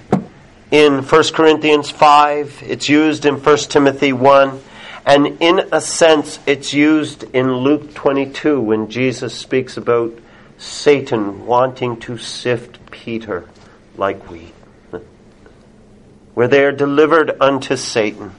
in 0.70 1.02
1 1.02 1.24
Corinthians 1.32 1.90
5, 1.90 2.62
it's 2.66 2.88
used 2.88 3.24
in 3.24 3.42
1 3.42 3.56
Timothy 3.58 4.12
1, 4.12 4.60
and 5.04 5.26
in 5.40 5.68
a 5.72 5.80
sense, 5.80 6.38
it's 6.46 6.72
used 6.72 7.24
in 7.34 7.52
Luke 7.52 7.94
22 7.94 8.60
when 8.60 8.88
Jesus 8.88 9.34
speaks 9.34 9.76
about 9.76 10.12
Satan 10.58 11.46
wanting 11.46 11.98
to 12.00 12.18
sift 12.18 12.90
Peter 12.90 13.48
like 13.96 14.30
wheat. 14.30 14.54
Where 16.34 16.48
they 16.48 16.64
are 16.64 16.72
delivered 16.72 17.36
unto 17.40 17.76
Satan 17.76 18.32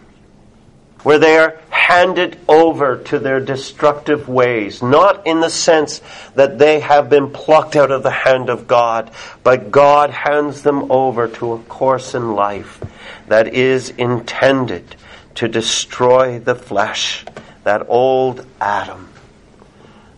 where 1.04 1.20
they 1.20 1.38
are 1.38 1.60
handed 1.84 2.40
over 2.48 2.98
to 2.98 3.20
their 3.20 3.42
destructive 3.42 4.30
ways, 4.30 4.82
not 4.82 5.28
in 5.28 5.42
the 5.42 5.50
sense 5.50 6.02
that 6.34 6.58
they 6.58 6.80
have 6.80 7.10
been 7.10 7.30
plucked 7.30 7.76
out 7.76 7.92
of 7.92 8.04
the 8.04 8.10
hand 8.10 8.50
of 8.50 8.66
God, 8.68 9.12
but 9.44 9.70
God 9.70 10.10
hands 10.10 10.62
them 10.62 10.90
over 10.90 11.28
to 11.28 11.52
a 11.52 11.60
course 11.64 12.16
in 12.16 12.36
life 12.36 12.82
that 13.28 13.54
is 13.54 13.90
intended 13.90 14.96
to 15.36 15.50
destroy 15.50 16.40
the 16.40 16.56
flesh, 16.56 17.26
that 17.66 17.86
old 17.90 18.46
Adam, 18.62 19.10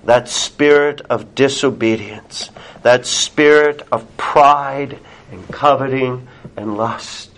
that 0.03 0.29
spirit 0.29 1.01
of 1.09 1.33
disobedience, 1.33 2.51
that 2.83 3.07
spirit 3.07 3.81
of 3.91 4.05
pride 4.17 4.99
and 5.31 5.47
coveting 5.51 6.27
and 6.55 6.77
lust. 6.77 7.34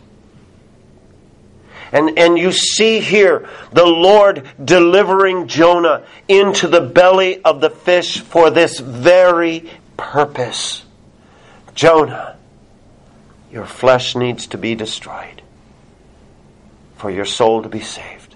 And, 1.91 2.17
and 2.17 2.37
you 2.37 2.51
see 2.51 2.99
here 2.99 3.47
the 3.71 3.85
Lord 3.85 4.47
delivering 4.63 5.47
Jonah 5.47 6.03
into 6.27 6.67
the 6.67 6.81
belly 6.81 7.41
of 7.43 7.61
the 7.61 7.69
fish 7.69 8.19
for 8.19 8.49
this 8.49 8.79
very 8.79 9.69
purpose. 9.95 10.83
Jonah, 11.73 12.37
your 13.51 13.65
flesh 13.65 14.15
needs 14.15 14.47
to 14.47 14.57
be 14.57 14.75
destroyed 14.75 15.41
for 16.97 17.09
your 17.09 17.25
soul 17.25 17.63
to 17.63 17.69
be 17.69 17.81
saved. 17.81 18.35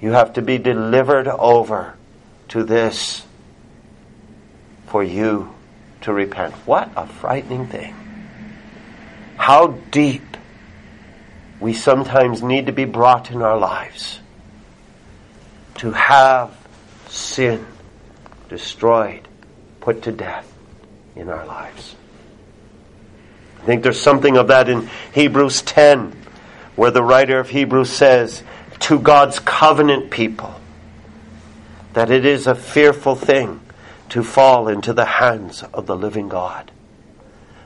You 0.00 0.12
have 0.12 0.34
to 0.34 0.42
be 0.42 0.56
delivered 0.58 1.28
over 1.28 1.94
to 2.48 2.64
this 2.64 3.22
for 4.86 5.04
you 5.04 5.54
to 6.02 6.12
repent. 6.12 6.54
What 6.66 6.90
a 6.96 7.06
frightening 7.06 7.66
thing. 7.66 7.94
How 9.36 9.68
deep 9.90 10.29
we 11.60 11.74
sometimes 11.74 12.42
need 12.42 12.66
to 12.66 12.72
be 12.72 12.86
brought 12.86 13.30
in 13.30 13.42
our 13.42 13.58
lives 13.58 14.18
to 15.76 15.92
have 15.92 16.56
sin 17.08 17.66
destroyed, 18.48 19.28
put 19.80 20.02
to 20.02 20.12
death 20.12 20.50
in 21.14 21.28
our 21.28 21.46
lives. 21.46 21.94
I 23.62 23.66
think 23.66 23.82
there's 23.82 24.00
something 24.00 24.36
of 24.36 24.48
that 24.48 24.68
in 24.68 24.88
Hebrews 25.12 25.62
10, 25.62 26.16
where 26.76 26.90
the 26.90 27.02
writer 27.02 27.38
of 27.38 27.50
Hebrews 27.50 27.90
says 27.90 28.42
to 28.80 28.98
God's 28.98 29.38
covenant 29.38 30.10
people 30.10 30.58
that 31.92 32.10
it 32.10 32.24
is 32.24 32.46
a 32.46 32.54
fearful 32.54 33.14
thing 33.14 33.60
to 34.10 34.22
fall 34.22 34.68
into 34.68 34.92
the 34.92 35.04
hands 35.04 35.62
of 35.74 35.86
the 35.86 35.96
living 35.96 36.28
God. 36.28 36.70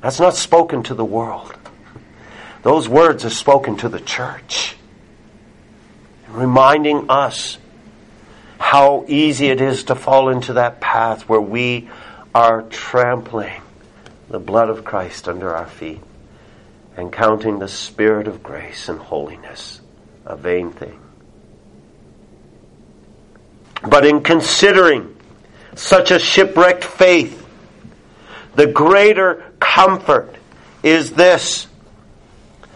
That's 0.00 0.20
not 0.20 0.34
spoken 0.34 0.82
to 0.84 0.94
the 0.94 1.04
world. 1.04 1.54
Those 2.64 2.88
words 2.88 3.26
are 3.26 3.30
spoken 3.30 3.76
to 3.76 3.90
the 3.90 4.00
church, 4.00 4.74
reminding 6.28 7.10
us 7.10 7.58
how 8.58 9.04
easy 9.06 9.48
it 9.48 9.60
is 9.60 9.84
to 9.84 9.94
fall 9.94 10.30
into 10.30 10.54
that 10.54 10.80
path 10.80 11.28
where 11.28 11.40
we 11.40 11.90
are 12.34 12.62
trampling 12.62 13.60
the 14.30 14.38
blood 14.38 14.70
of 14.70 14.82
Christ 14.82 15.28
under 15.28 15.54
our 15.54 15.66
feet 15.66 16.00
and 16.96 17.12
counting 17.12 17.58
the 17.58 17.68
Spirit 17.68 18.26
of 18.28 18.42
grace 18.42 18.88
and 18.88 18.98
holiness 18.98 19.82
a 20.24 20.34
vain 20.34 20.72
thing. 20.72 20.98
But 23.86 24.06
in 24.06 24.22
considering 24.22 25.14
such 25.74 26.10
a 26.10 26.18
shipwrecked 26.18 26.84
faith, 26.84 27.46
the 28.54 28.68
greater 28.68 29.52
comfort 29.60 30.34
is 30.82 31.12
this. 31.12 31.66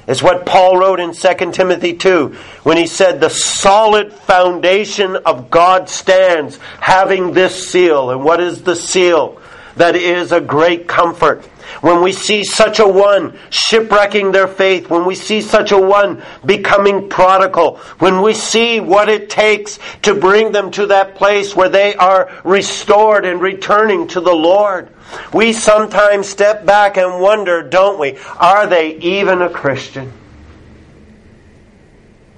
Is 0.08 0.22
what 0.22 0.46
Paul 0.46 0.78
wrote 0.78 1.00
in 1.00 1.12
2 1.12 1.52
Timothy 1.52 1.92
2 1.92 2.34
when 2.62 2.78
he 2.78 2.86
said, 2.86 3.20
The 3.20 3.28
solid 3.28 4.12
foundation 4.12 5.16
of 5.16 5.50
God 5.50 5.88
stands 5.90 6.56
having 6.80 7.34
this 7.34 7.70
seal. 7.70 8.10
And 8.10 8.24
what 8.24 8.40
is 8.40 8.62
the 8.62 8.74
seal? 8.74 9.40
That 9.76 9.94
is 9.94 10.32
a 10.32 10.40
great 10.40 10.88
comfort 10.88 11.44
when 11.80 12.02
we 12.02 12.12
see 12.12 12.44
such 12.44 12.78
a 12.80 12.88
one 12.88 13.38
shipwrecking 13.50 14.32
their 14.32 14.48
faith, 14.48 14.90
when 14.90 15.04
we 15.04 15.14
see 15.14 15.40
such 15.40 15.72
a 15.72 15.78
one 15.78 16.22
becoming 16.44 17.08
prodigal, 17.08 17.76
when 17.98 18.22
we 18.22 18.34
see 18.34 18.80
what 18.80 19.08
it 19.08 19.30
takes 19.30 19.78
to 20.02 20.14
bring 20.14 20.52
them 20.52 20.70
to 20.72 20.86
that 20.86 21.14
place 21.14 21.54
where 21.54 21.68
they 21.68 21.94
are 21.94 22.30
restored 22.44 23.24
and 23.24 23.40
returning 23.40 24.08
to 24.08 24.20
the 24.20 24.34
Lord, 24.34 24.88
we 25.32 25.52
sometimes 25.52 26.28
step 26.28 26.64
back 26.64 26.96
and 26.96 27.20
wonder, 27.20 27.62
don't 27.62 27.98
we, 27.98 28.18
are 28.36 28.66
they 28.66 28.96
even 28.96 29.42
a 29.42 29.50
Christian? 29.50 30.12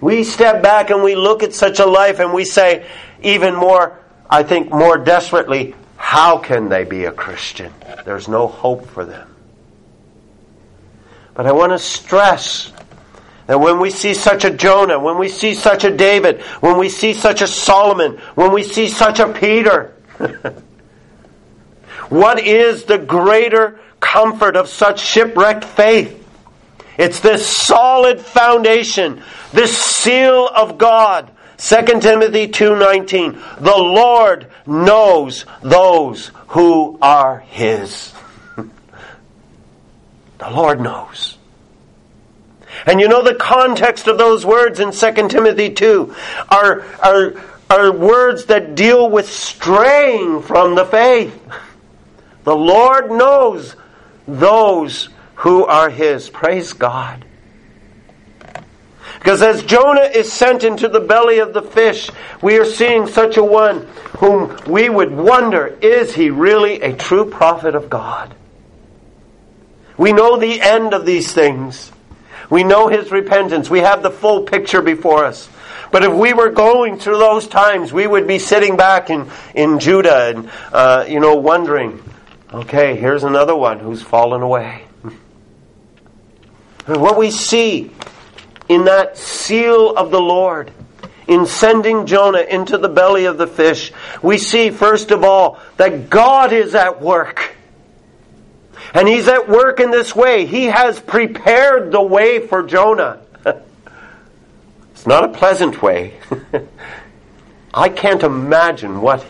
We 0.01 0.25
step 0.25 0.63
back 0.63 0.91
and 0.91 1.03
we 1.03 1.15
look 1.15 1.43
at 1.43 1.53
such 1.53 1.79
a 1.79 1.87
life 1.87 2.21
and 2.21 2.33
we 2.33 2.45
say, 2.45 2.87
even 3.23 3.55
more, 3.55 3.99
I 4.29 4.43
think 4.43 4.71
more 4.71 4.97
desperately, 4.97 5.75
how 5.97 6.39
can 6.39 6.69
they 6.69 6.85
be 6.85 7.05
a 7.05 7.13
Christian? 7.13 7.73
There's 8.05 8.29
no 8.29 8.47
hope 8.47 8.87
for 8.87 9.05
them. 9.05 9.29
But 11.35 11.47
I 11.47 11.53
want 11.53 11.73
to 11.73 11.79
stress 11.79 12.73
that 13.47 13.61
when 13.61 13.81
we 13.81 13.91
see 13.91 14.15
such 14.15 14.45
a 14.45 14.51
Jonah, 14.51 14.99
when 14.99 15.19
we 15.19 15.29
see 15.29 15.55
such 15.55 15.85
a 15.85 15.95
David, 15.95 16.41
when 16.61 16.79
we 16.79 16.89
see 16.89 17.13
such 17.13 17.43
a 17.43 17.47
Solomon, 17.47 18.19
when 18.35 18.53
we 18.53 18.63
see 18.63 18.89
such 18.89 19.21
a 19.21 19.29
Peter, 19.33 19.95
what 22.11 22.39
is 22.39 22.85
the 22.85 22.99
greater 22.99 23.81
comfort 24.01 24.57
of 24.57 24.69
such 24.69 25.01
shipwrecked 25.01 25.65
faith? 25.65 26.17
It's 26.99 27.21
this 27.21 27.47
solid 27.47 28.21
foundation, 28.21 29.23
this 29.53 29.79
seal 29.79 30.47
of 30.55 30.77
God. 30.77 31.31
2 31.57 32.01
Timothy 32.01 32.49
2:19 32.49 33.39
The 33.61 33.77
Lord 33.77 34.49
knows 34.67 35.47
those 35.63 36.31
who 36.49 36.99
are 37.01 37.39
his. 37.49 38.13
The 40.39 40.51
Lord 40.51 40.81
knows. 40.81 41.37
And 42.87 43.01
you 43.01 43.09
know 43.09 43.23
the 43.23 43.35
context 43.35 44.07
of 44.07 44.19
those 44.19 44.45
words 44.47 44.81
in 44.81 44.93
2 44.93 45.29
Timothy 45.29 45.71
2 45.71 46.15
are, 46.49 46.83
are, 47.03 47.35
are 47.69 47.93
words 47.93 48.47
that 48.47 48.75
deal 48.75 49.11
with 49.11 49.31
straying 49.31 50.43
from 50.43 50.75
the 50.75 50.87
faith. 50.87 51.39
The 52.45 52.57
Lord 52.57 53.11
knows 53.11 53.77
those 54.27 55.09
who 55.37 55.65
are 55.65 55.91
His. 55.91 56.31
Praise 56.31 56.73
God. 56.73 57.25
Because 59.21 59.43
as 59.43 59.63
Jonah 59.65 60.01
is 60.01 60.33
sent 60.33 60.65
into 60.65 60.89
the 60.89 61.01
belly 61.01 61.41
of 61.41 61.53
the 61.53 61.61
fish, 61.61 62.11
we 62.41 62.59
are 62.59 62.65
seeing 62.65 63.07
such 63.07 63.37
a 63.37 63.45
one 63.45 63.87
whom 64.19 64.57
we 64.67 64.89
would 64.89 65.15
wonder, 65.15 65.79
is 65.83 66.15
he 66.15 66.31
really 66.31 66.81
a 66.81 66.97
true 66.97 67.29
prophet 67.29 67.75
of 67.75 67.91
God? 67.91 68.35
We 69.99 70.15
know 70.15 70.39
the 70.39 70.63
end 70.63 70.95
of 70.95 71.05
these 71.05 71.35
things. 71.35 71.93
We 72.49 72.65
know 72.65 72.89
his 72.89 73.11
repentance. 73.11 73.69
We 73.69 73.81
have 73.81 74.03
the 74.03 74.11
full 74.11 74.45
picture 74.45 74.81
before 74.81 75.27
us. 75.27 75.51
But 75.93 76.03
if 76.03 76.13
we 76.13 76.33
were 76.33 76.51
going 76.51 76.99
through 76.99 77.19
those 77.19 77.47
times, 77.47 77.93
we 77.93 78.07
would 78.07 78.27
be 78.27 78.39
sitting 78.39 78.79
back 78.79 79.11
in, 79.11 79.31
in 79.55 79.81
Judah 79.81 80.29
and, 80.29 80.51
uh, 80.73 81.05
you 81.07 81.21
know, 81.21 81.35
wondering, 81.35 82.03
okay, 82.53 82.97
here's 82.97 83.25
another 83.25 83.55
one 83.55 83.79
who's 83.79 84.03
fallen 84.03 84.43
away. 84.43 84.85
What 86.87 87.19
we 87.19 87.31
see 87.31 87.91
in 88.69 88.85
that 88.87 89.17
seal 89.17 89.95
of 89.95 90.11
the 90.11 90.21
Lord, 90.21 90.73
in 91.27 91.47
sending 91.47 92.07
Jonah 92.07 92.41
into 92.41 92.79
the 92.79 92.89
belly 92.89 93.27
of 93.27 93.39
the 93.39 93.47
fish, 93.47 93.93
we 94.23 94.39
see, 94.39 94.71
first 94.71 95.11
of 95.11 95.23
all, 95.23 95.61
that 95.77 96.11
God 96.11 96.53
is 96.53 96.75
at 96.75 97.01
work. 97.01 97.55
And 98.95 99.07
he's 99.07 99.29
at 99.29 99.49
work 99.49 99.79
in 99.79 99.91
this 99.91 100.17
way. 100.17 100.47
He 100.47 100.65
has 100.65 100.99
prepared 100.99 101.93
the 101.93 102.03
way 102.03 102.47
for 102.47 102.65
Jonah. 102.65 103.21
it's 104.93 105.07
not 105.07 105.25
a 105.25 105.29
pleasant 105.29 105.81
way. 105.81 106.15
I 107.75 107.89
can't 107.89 108.23
imagine 108.23 109.01
what 109.01 109.25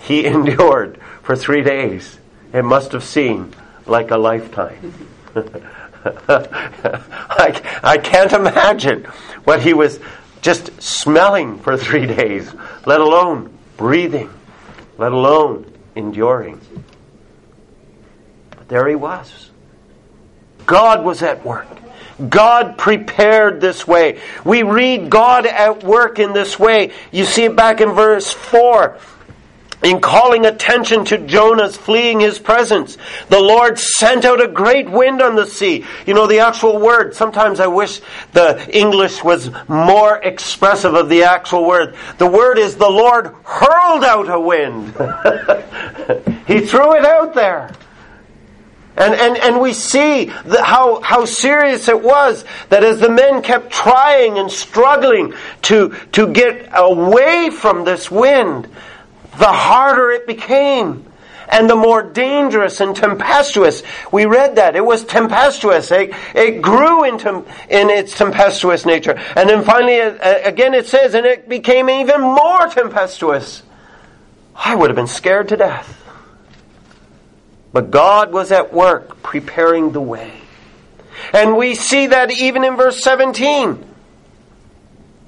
he 0.00 0.26
endured 0.26 1.00
for 1.22 1.34
three 1.34 1.62
days. 1.62 2.18
It 2.52 2.64
must 2.64 2.92
have 2.92 3.04
seemed 3.04 3.56
like 3.86 4.10
a 4.10 4.16
lifetime. 4.16 4.92
I, 6.28 7.80
I 7.82 7.98
can't 7.98 8.32
imagine 8.32 9.04
what 9.44 9.60
he 9.60 9.74
was 9.74 10.00
just 10.40 10.80
smelling 10.80 11.58
for 11.58 11.76
three 11.76 12.06
days, 12.06 12.54
let 12.86 13.00
alone 13.00 13.56
breathing, 13.76 14.30
let 14.98 15.12
alone 15.12 15.70
enduring 15.94 16.60
But 18.50 18.68
there 18.68 18.86
he 18.86 18.94
was. 18.94 19.50
God 20.66 21.04
was 21.04 21.22
at 21.22 21.44
work. 21.44 21.66
God 22.28 22.78
prepared 22.78 23.60
this 23.60 23.86
way. 23.86 24.20
We 24.44 24.62
read 24.62 25.10
God 25.10 25.46
at 25.46 25.84
work 25.84 26.18
in 26.18 26.32
this 26.32 26.58
way. 26.58 26.92
You 27.12 27.24
see 27.24 27.44
it 27.44 27.56
back 27.56 27.80
in 27.80 27.90
verse 27.90 28.32
4. 28.32 28.98
In 29.82 30.00
calling 30.00 30.46
attention 30.46 31.04
to 31.06 31.18
Jonah's 31.18 31.76
fleeing 31.76 32.20
his 32.20 32.38
presence, 32.38 32.96
the 33.28 33.38
Lord 33.38 33.78
sent 33.78 34.24
out 34.24 34.42
a 34.42 34.48
great 34.48 34.88
wind 34.88 35.20
on 35.20 35.36
the 35.36 35.44
sea. 35.44 35.84
You 36.06 36.14
know, 36.14 36.26
the 36.26 36.40
actual 36.40 36.78
word, 36.78 37.14
sometimes 37.14 37.60
I 37.60 37.66
wish 37.66 38.00
the 38.32 38.66
English 38.74 39.22
was 39.22 39.50
more 39.68 40.16
expressive 40.16 40.94
of 40.94 41.10
the 41.10 41.24
actual 41.24 41.66
word. 41.66 41.94
The 42.16 42.26
word 42.26 42.58
is 42.58 42.76
the 42.76 42.88
Lord 42.88 43.34
hurled 43.44 44.02
out 44.02 44.30
a 44.30 44.40
wind. 44.40 44.88
he 46.46 46.60
threw 46.60 46.96
it 46.96 47.04
out 47.04 47.34
there. 47.34 47.70
And, 48.96 49.12
and, 49.12 49.36
and 49.36 49.60
we 49.60 49.74
see 49.74 50.24
the, 50.46 50.62
how, 50.62 51.02
how 51.02 51.26
serious 51.26 51.86
it 51.88 52.02
was 52.02 52.46
that 52.70 52.82
as 52.82 52.98
the 52.98 53.10
men 53.10 53.42
kept 53.42 53.70
trying 53.70 54.38
and 54.38 54.50
struggling 54.50 55.34
to, 55.62 55.94
to 56.12 56.32
get 56.32 56.70
away 56.72 57.50
from 57.50 57.84
this 57.84 58.10
wind, 58.10 58.68
the 59.38 59.52
harder 59.52 60.10
it 60.10 60.26
became 60.26 61.06
and 61.48 61.70
the 61.70 61.76
more 61.76 62.02
dangerous 62.02 62.80
and 62.80 62.94
tempestuous. 62.94 63.82
We 64.10 64.26
read 64.26 64.56
that. 64.56 64.76
It 64.76 64.84
was 64.84 65.04
tempestuous. 65.04 65.90
It, 65.90 66.12
it 66.34 66.62
grew 66.62 67.04
into, 67.04 67.44
in 67.68 67.90
its 67.90 68.16
tempestuous 68.16 68.84
nature. 68.84 69.18
And 69.36 69.48
then 69.48 69.64
finally, 69.64 70.00
uh, 70.00 70.40
again 70.44 70.74
it 70.74 70.86
says, 70.86 71.14
and 71.14 71.26
it 71.26 71.48
became 71.48 71.88
even 71.88 72.20
more 72.20 72.68
tempestuous. 72.68 73.62
I 74.54 74.74
would 74.74 74.90
have 74.90 74.96
been 74.96 75.06
scared 75.06 75.48
to 75.50 75.56
death. 75.56 76.02
But 77.72 77.90
God 77.90 78.32
was 78.32 78.52
at 78.52 78.72
work 78.72 79.22
preparing 79.22 79.92
the 79.92 80.00
way. 80.00 80.32
And 81.32 81.56
we 81.56 81.74
see 81.74 82.08
that 82.08 82.30
even 82.30 82.64
in 82.64 82.76
verse 82.76 83.02
17, 83.02 83.84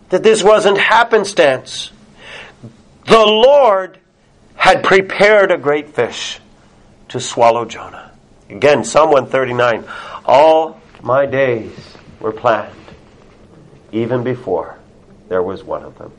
that 0.08 0.22
this 0.22 0.42
wasn't 0.42 0.78
happenstance. 0.78 1.90
The 3.08 3.24
Lord 3.24 3.98
had 4.54 4.84
prepared 4.84 5.50
a 5.50 5.56
great 5.56 5.94
fish 5.94 6.40
to 7.08 7.20
swallow 7.20 7.64
Jonah. 7.64 8.12
Again, 8.50 8.84
Psalm 8.84 9.10
139. 9.10 9.84
All 10.26 10.78
my 11.02 11.24
days 11.24 11.72
were 12.20 12.32
planned, 12.32 12.74
even 13.92 14.24
before 14.24 14.78
there 15.28 15.42
was 15.42 15.64
one 15.64 15.84
of 15.84 15.96
them. 15.96 16.12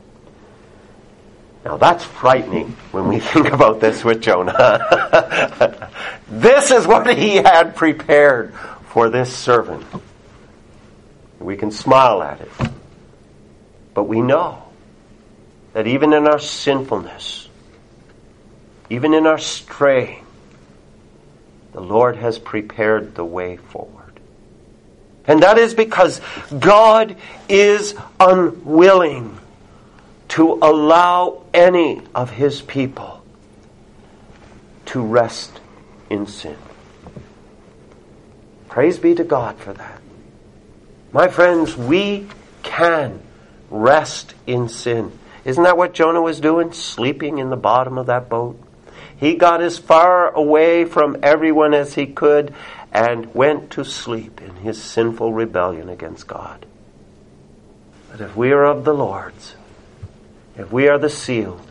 Now 1.64 1.76
that's 1.76 2.02
frightening 2.02 2.70
when 2.90 3.06
we 3.06 3.20
think 3.20 3.52
about 3.52 3.80
this 3.80 4.02
with 4.04 4.20
Jonah. 4.20 5.90
this 6.28 6.72
is 6.72 6.88
what 6.88 7.16
he 7.16 7.36
had 7.36 7.76
prepared 7.76 8.52
for 8.88 9.10
this 9.10 9.32
servant. 9.32 9.84
We 11.38 11.56
can 11.56 11.70
smile 11.70 12.20
at 12.22 12.40
it. 12.40 12.50
But 13.94 14.04
we 14.04 14.22
know 14.22 14.69
that 15.72 15.86
even 15.86 16.12
in 16.12 16.26
our 16.26 16.38
sinfulness, 16.38 17.48
even 18.88 19.14
in 19.14 19.26
our 19.26 19.38
straying, 19.38 20.24
the 21.72 21.80
Lord 21.80 22.16
has 22.16 22.38
prepared 22.38 23.14
the 23.14 23.24
way 23.24 23.56
forward. 23.56 24.18
And 25.26 25.42
that 25.42 25.58
is 25.58 25.74
because 25.74 26.20
God 26.58 27.16
is 27.48 27.94
unwilling 28.18 29.38
to 30.30 30.54
allow 30.62 31.44
any 31.54 32.02
of 32.14 32.30
his 32.30 32.62
people 32.62 33.22
to 34.86 35.00
rest 35.00 35.60
in 36.08 36.26
sin. 36.26 36.56
Praise 38.68 38.98
be 38.98 39.14
to 39.14 39.24
God 39.24 39.56
for 39.58 39.72
that. 39.72 40.00
My 41.12 41.28
friends, 41.28 41.76
we 41.76 42.26
can 42.62 43.20
rest 43.70 44.34
in 44.46 44.68
sin. 44.68 45.12
Isn't 45.44 45.64
that 45.64 45.76
what 45.76 45.94
Jonah 45.94 46.22
was 46.22 46.40
doing? 46.40 46.72
Sleeping 46.72 47.38
in 47.38 47.50
the 47.50 47.56
bottom 47.56 47.98
of 47.98 48.06
that 48.06 48.28
boat? 48.28 48.60
He 49.16 49.34
got 49.34 49.62
as 49.62 49.78
far 49.78 50.30
away 50.30 50.84
from 50.84 51.18
everyone 51.22 51.74
as 51.74 51.94
he 51.94 52.06
could 52.06 52.54
and 52.92 53.34
went 53.34 53.70
to 53.72 53.84
sleep 53.84 54.40
in 54.40 54.56
his 54.56 54.82
sinful 54.82 55.32
rebellion 55.32 55.88
against 55.88 56.26
God. 56.26 56.64
But 58.10 58.20
if 58.20 58.36
we 58.36 58.52
are 58.52 58.64
of 58.64 58.84
the 58.84 58.94
Lord's, 58.94 59.54
if 60.56 60.72
we 60.72 60.88
are 60.88 60.98
the 60.98 61.10
sealed, 61.10 61.66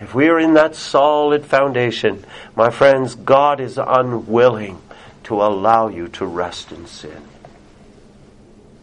if 0.00 0.14
we 0.14 0.28
are 0.28 0.38
in 0.38 0.54
that 0.54 0.76
solid 0.76 1.46
foundation, 1.46 2.24
my 2.54 2.70
friends, 2.70 3.14
God 3.14 3.60
is 3.60 3.78
unwilling 3.78 4.80
to 5.24 5.42
allow 5.42 5.88
you 5.88 6.08
to 6.08 6.26
rest 6.26 6.70
in 6.72 6.86
sin. 6.86 7.22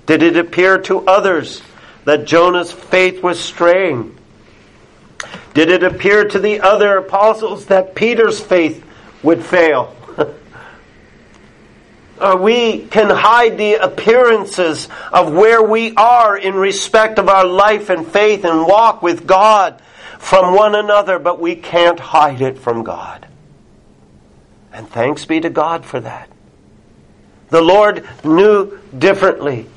Did 0.06 0.24
it 0.24 0.36
appear 0.36 0.80
to 0.80 1.06
others 1.08 1.62
that 2.06 2.26
Jonah's 2.26 2.72
faith 2.72 3.24
was 3.24 3.40
straying? 3.40 4.18
Did 5.54 5.70
it 5.70 5.84
appear 5.84 6.26
to 6.26 6.40
the 6.40 6.62
other 6.62 6.98
apostles 6.98 7.68
that 7.68 7.96
Peter's 7.96 8.40
faith 8.40 8.84
would 9.22 9.44
fail? 9.44 9.96
we 12.40 12.86
can 12.88 13.10
hide 13.10 13.58
the 13.58 13.76
appearances 13.76 14.88
of 15.12 15.34
where 15.34 15.62
we 15.62 15.94
are 15.96 16.38
in 16.38 16.56
respect 16.56 17.20
of 17.20 17.30
our 17.30 17.46
life 17.46 17.90
and 17.90 18.08
faith 18.08 18.46
and 18.46 18.66
walk 18.66 19.02
with 19.02 19.28
God 19.28 19.82
from 20.20 20.56
one 20.56 20.74
another, 20.74 21.20
but 21.20 21.40
we 21.40 21.56
can't 21.56 22.00
hide 22.00 22.42
it 22.42 22.58
from 22.58 22.84
God. 22.84 23.28
And 24.72 24.90
thanks 24.90 25.26
be 25.26 25.42
to 25.42 25.50
God 25.50 25.86
for 25.86 26.00
that. 26.00 26.30
The 27.50 27.62
Lord 27.62 28.08
knew 28.24 28.80
differently. 28.98 29.68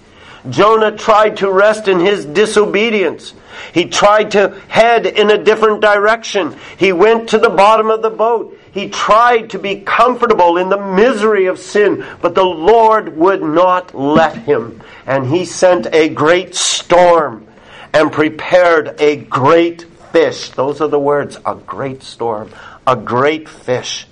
Jonah 0.51 0.97
tried 0.97 1.39
to 1.39 1.51
rest 1.51 1.89
in 1.89 2.01
his 2.01 2.25
disobedience. 2.25 3.35
He 3.73 3.87
tried 3.87 4.33
to 4.33 4.61
head 4.69 5.07
in 5.07 5.31
a 5.31 5.43
different 5.43 5.81
direction. 5.81 6.57
He 6.79 6.93
went 6.93 7.31
to 7.31 7.39
the 7.39 7.51
bottom 7.51 7.91
of 7.91 8.03
the 8.03 8.11
boat. 8.11 8.59
He 8.73 8.91
tried 8.91 9.51
to 9.51 9.59
be 9.59 9.81
comfortable 9.81 10.59
in 10.59 10.69
the 10.69 10.77
misery 10.77 11.47
of 11.47 11.59
sin, 11.59 12.05
but 12.21 12.35
the 12.35 12.45
Lord 12.45 13.17
would 13.17 13.43
not 13.43 13.95
let 13.95 14.37
him. 14.37 14.83
And 15.07 15.27
he 15.27 15.45
sent 15.45 15.87
a 15.93 16.11
great 16.11 16.55
storm 16.55 17.47
and 17.93 18.13
prepared 18.13 19.01
a 19.01 19.17
great 19.17 19.87
fish. 20.13 20.51
Those 20.51 20.81
are 20.81 20.89
the 20.89 20.99
words 20.99 21.39
a 21.47 21.55
great 21.55 22.03
storm, 22.03 22.51
a 22.87 22.97
great 22.97 23.49
fish 23.49 24.07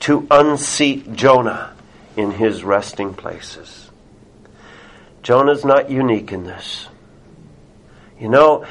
to 0.00 0.26
unseat 0.30 1.12
Jonah 1.14 1.74
in 2.16 2.30
his 2.30 2.62
resting 2.62 3.14
places. 3.14 3.85
Jonah's 5.26 5.64
not 5.64 5.90
unique 5.90 6.30
in 6.30 6.44
this. 6.44 6.86
You 8.20 8.28
know, 8.28 8.64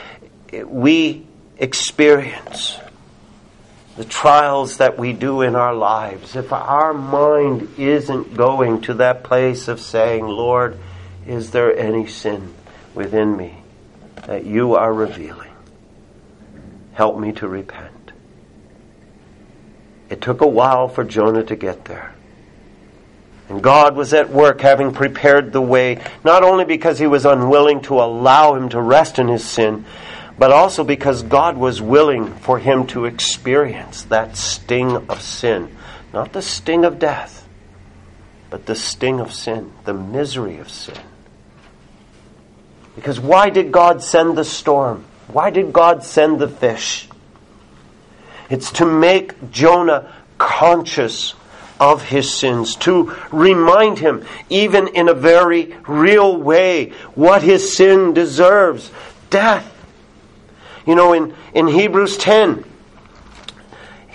we 0.64 1.28
experience 1.58 2.78
the 3.98 4.06
trials 4.06 4.78
that 4.78 4.98
we 4.98 5.12
do 5.12 5.42
in 5.42 5.58
our 5.58 5.76
lives, 5.76 6.38
if 6.38 6.54
our 6.54 6.94
mind 6.94 7.78
isn't 7.78 8.38
going 8.38 8.80
to 8.84 8.94
that 8.94 9.26
place 9.26 9.68
of 9.68 9.82
saying, 9.82 10.26
Lord, 10.26 10.80
is 11.28 11.52
there 11.52 11.78
any 11.78 12.08
sin 12.08 12.54
within 12.94 13.36
me 13.36 13.58
that 14.26 14.46
you 14.46 14.76
are 14.76 14.94
revealing? 14.94 15.52
Help 16.94 17.20
me 17.20 17.34
to 17.34 17.50
repent. 17.50 18.14
It 20.10 20.22
took 20.22 20.40
a 20.40 20.48
while 20.48 20.88
for 20.88 21.04
Jonah 21.04 21.44
to 21.44 21.58
get 21.58 21.84
there. 21.84 22.16
And 23.50 23.62
God 23.62 23.96
was 23.96 24.14
at 24.14 24.32
work 24.32 24.62
having 24.62 24.92
prepared 24.92 25.54
the 25.54 25.62
way, 25.62 26.04
not 26.24 26.44
only 26.44 26.66
because 26.66 26.98
he 26.98 27.08
was 27.08 27.26
unwilling 27.26 27.82
to 27.82 28.00
allow 28.00 28.56
him 28.56 28.70
to 28.70 28.82
rest 28.82 29.20
in 29.20 29.28
his 29.28 29.44
sin, 29.44 29.86
but 30.38 30.52
also 30.52 30.84
because 30.84 31.24
God 31.24 31.56
was 31.56 31.82
willing 31.82 32.34
for 32.34 32.60
him 32.60 32.88
to 32.88 33.06
experience 33.06 34.04
that 34.04 34.36
sting 34.36 34.96
of 35.10 35.22
sin. 35.22 35.76
Not 36.12 36.34
the 36.34 36.42
sting 36.42 36.86
of 36.86 36.98
death, 36.98 37.48
but 38.50 38.66
the 38.66 38.76
sting 38.76 39.20
of 39.20 39.32
sin, 39.32 39.72
the 39.86 39.94
misery 39.94 40.58
of 40.58 40.70
sin. 40.70 40.98
Because 42.96 43.20
why 43.20 43.50
did 43.50 43.72
God 43.72 44.02
send 44.02 44.38
the 44.38 44.46
storm? 44.46 45.06
Why 45.28 45.50
did 45.50 45.72
God 45.74 46.04
send 46.04 46.40
the 46.40 46.48
fish? 46.48 47.08
It's 48.50 48.72
to 48.74 48.86
make 48.86 49.52
Jonah 49.52 50.14
conscious 50.38 51.34
of 51.80 52.04
his 52.04 52.34
sins, 52.34 52.76
to 52.78 53.16
remind 53.32 54.00
him, 54.00 54.26
even 54.50 54.88
in 54.90 55.10
a 55.10 55.14
very 55.14 55.76
real 55.88 56.38
way, 56.38 56.92
what 57.16 57.42
his 57.42 57.76
sin 57.76 58.14
deserves 58.14 58.92
death. 59.30 59.72
You 60.86 60.96
know, 60.96 61.14
in, 61.14 61.34
in 61.54 61.68
Hebrews 61.68 62.18
10, 62.18 62.64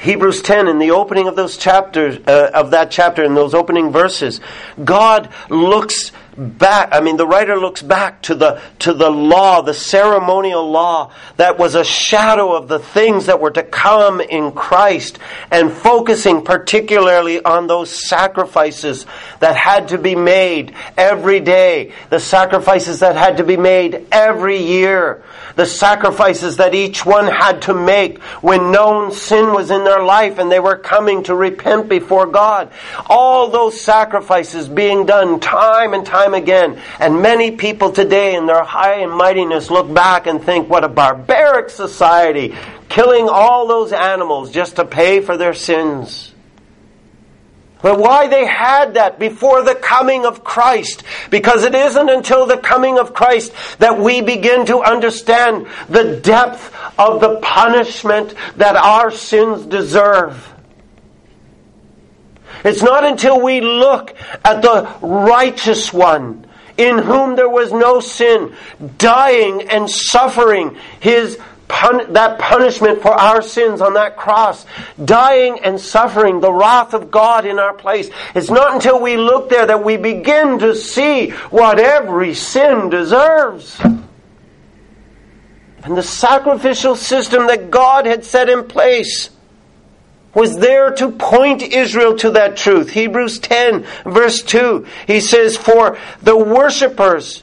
Hebrews 0.00 0.40
10, 0.40 0.68
in 0.68 0.78
the 0.78 0.92
opening 0.92 1.28
of 1.28 1.36
those 1.36 1.58
chapters, 1.58 2.18
uh, 2.26 2.50
of 2.54 2.70
that 2.70 2.90
chapter, 2.90 3.22
in 3.22 3.34
those 3.34 3.52
opening 3.52 3.92
verses, 3.92 4.40
God 4.82 5.28
looks 5.50 6.12
back, 6.36 6.90
I 6.92 7.00
mean, 7.00 7.16
the 7.16 7.26
writer 7.26 7.56
looks 7.56 7.82
back 7.82 8.22
to 8.22 8.34
the, 8.34 8.60
to 8.80 8.92
the 8.92 9.10
law, 9.10 9.62
the 9.62 9.74
ceremonial 9.74 10.70
law 10.70 11.12
that 11.36 11.58
was 11.58 11.74
a 11.74 11.84
shadow 11.84 12.54
of 12.54 12.68
the 12.68 12.78
things 12.78 13.26
that 13.26 13.40
were 13.40 13.50
to 13.50 13.62
come 13.62 14.20
in 14.20 14.52
Christ 14.52 15.18
and 15.50 15.72
focusing 15.72 16.42
particularly 16.42 17.42
on 17.42 17.66
those 17.66 18.08
sacrifices 18.08 19.06
that 19.40 19.56
had 19.56 19.88
to 19.88 19.98
be 19.98 20.14
made 20.14 20.74
every 20.96 21.40
day, 21.40 21.92
the 22.10 22.20
sacrifices 22.20 23.00
that 23.00 23.16
had 23.16 23.38
to 23.38 23.44
be 23.44 23.56
made 23.56 24.06
every 24.12 24.58
year, 24.58 25.22
the 25.56 25.66
sacrifices 25.66 26.56
that 26.56 26.74
each 26.74 27.04
one 27.04 27.26
had 27.26 27.62
to 27.62 27.74
make 27.74 28.20
when 28.42 28.70
known 28.70 29.12
sin 29.12 29.52
was 29.52 29.70
in 29.70 29.84
their 29.84 30.02
life 30.02 30.38
and 30.38 30.50
they 30.50 30.60
were 30.60 30.76
coming 30.76 31.22
to 31.24 31.34
repent 31.34 31.88
before 31.88 32.26
God. 32.26 32.70
All 33.06 33.48
those 33.48 33.80
sacrifices 33.80 34.68
being 34.68 35.06
done 35.06 35.40
time 35.40 35.94
and 35.94 36.04
time 36.04 36.34
again. 36.34 36.80
And 36.98 37.22
many 37.22 37.52
people 37.52 37.92
today 37.92 38.34
in 38.34 38.46
their 38.46 38.64
high 38.64 39.00
and 39.00 39.12
mightiness 39.12 39.70
look 39.70 39.92
back 39.92 40.26
and 40.26 40.42
think, 40.42 40.68
what 40.68 40.84
a 40.84 40.88
barbaric 40.88 41.70
society, 41.70 42.54
killing 42.88 43.28
all 43.28 43.66
those 43.66 43.92
animals 43.92 44.50
just 44.50 44.76
to 44.76 44.84
pay 44.84 45.20
for 45.20 45.36
their 45.36 45.54
sins. 45.54 46.29
But 47.82 47.98
why 47.98 48.26
they 48.26 48.46
had 48.46 48.94
that 48.94 49.18
before 49.18 49.62
the 49.62 49.74
coming 49.74 50.26
of 50.26 50.44
Christ? 50.44 51.02
Because 51.30 51.64
it 51.64 51.74
isn't 51.74 52.10
until 52.10 52.46
the 52.46 52.58
coming 52.58 52.98
of 52.98 53.14
Christ 53.14 53.52
that 53.78 53.98
we 53.98 54.20
begin 54.20 54.66
to 54.66 54.80
understand 54.80 55.66
the 55.88 56.16
depth 56.16 56.74
of 56.98 57.20
the 57.20 57.40
punishment 57.40 58.34
that 58.56 58.76
our 58.76 59.10
sins 59.10 59.64
deserve. 59.66 60.46
It's 62.64 62.82
not 62.82 63.04
until 63.04 63.40
we 63.40 63.60
look 63.60 64.14
at 64.44 64.60
the 64.60 64.94
righteous 65.00 65.92
one 65.92 66.46
in 66.76 66.98
whom 66.98 67.36
there 67.36 67.48
was 67.48 67.72
no 67.72 68.00
sin, 68.00 68.54
dying 68.98 69.68
and 69.68 69.88
suffering 69.88 70.76
his 71.00 71.38
pun- 71.70 72.12
that 72.12 72.38
punishment 72.38 73.00
for 73.00 73.12
our 73.12 73.40
sins 73.40 73.80
on 73.80 73.94
that 73.94 74.16
cross, 74.16 74.66
dying 75.02 75.60
and 75.60 75.80
suffering 75.80 76.40
the 76.40 76.52
wrath 76.52 76.92
of 76.92 77.10
God 77.10 77.46
in 77.46 77.58
our 77.58 77.72
place. 77.72 78.10
It's 78.34 78.50
not 78.50 78.74
until 78.74 79.00
we 79.00 79.16
look 79.16 79.48
there 79.48 79.66
that 79.66 79.82
we 79.82 79.96
begin 79.96 80.58
to 80.58 80.74
see 80.74 81.30
what 81.50 81.78
every 81.78 82.34
sin 82.34 82.90
deserves. 82.90 83.80
And 85.82 85.96
the 85.96 86.02
sacrificial 86.02 86.96
system 86.96 87.46
that 87.46 87.70
God 87.70 88.04
had 88.04 88.24
set 88.24 88.50
in 88.50 88.68
place 88.68 89.30
was 90.34 90.58
there 90.58 90.92
to 90.92 91.10
point 91.10 91.62
Israel 91.62 92.16
to 92.18 92.32
that 92.32 92.56
truth. 92.56 92.90
Hebrews 92.90 93.38
10 93.38 93.86
verse 94.04 94.42
2, 94.42 94.86
he 95.06 95.20
says, 95.20 95.56
For 95.56 95.98
the 96.22 96.36
worshippers 96.36 97.42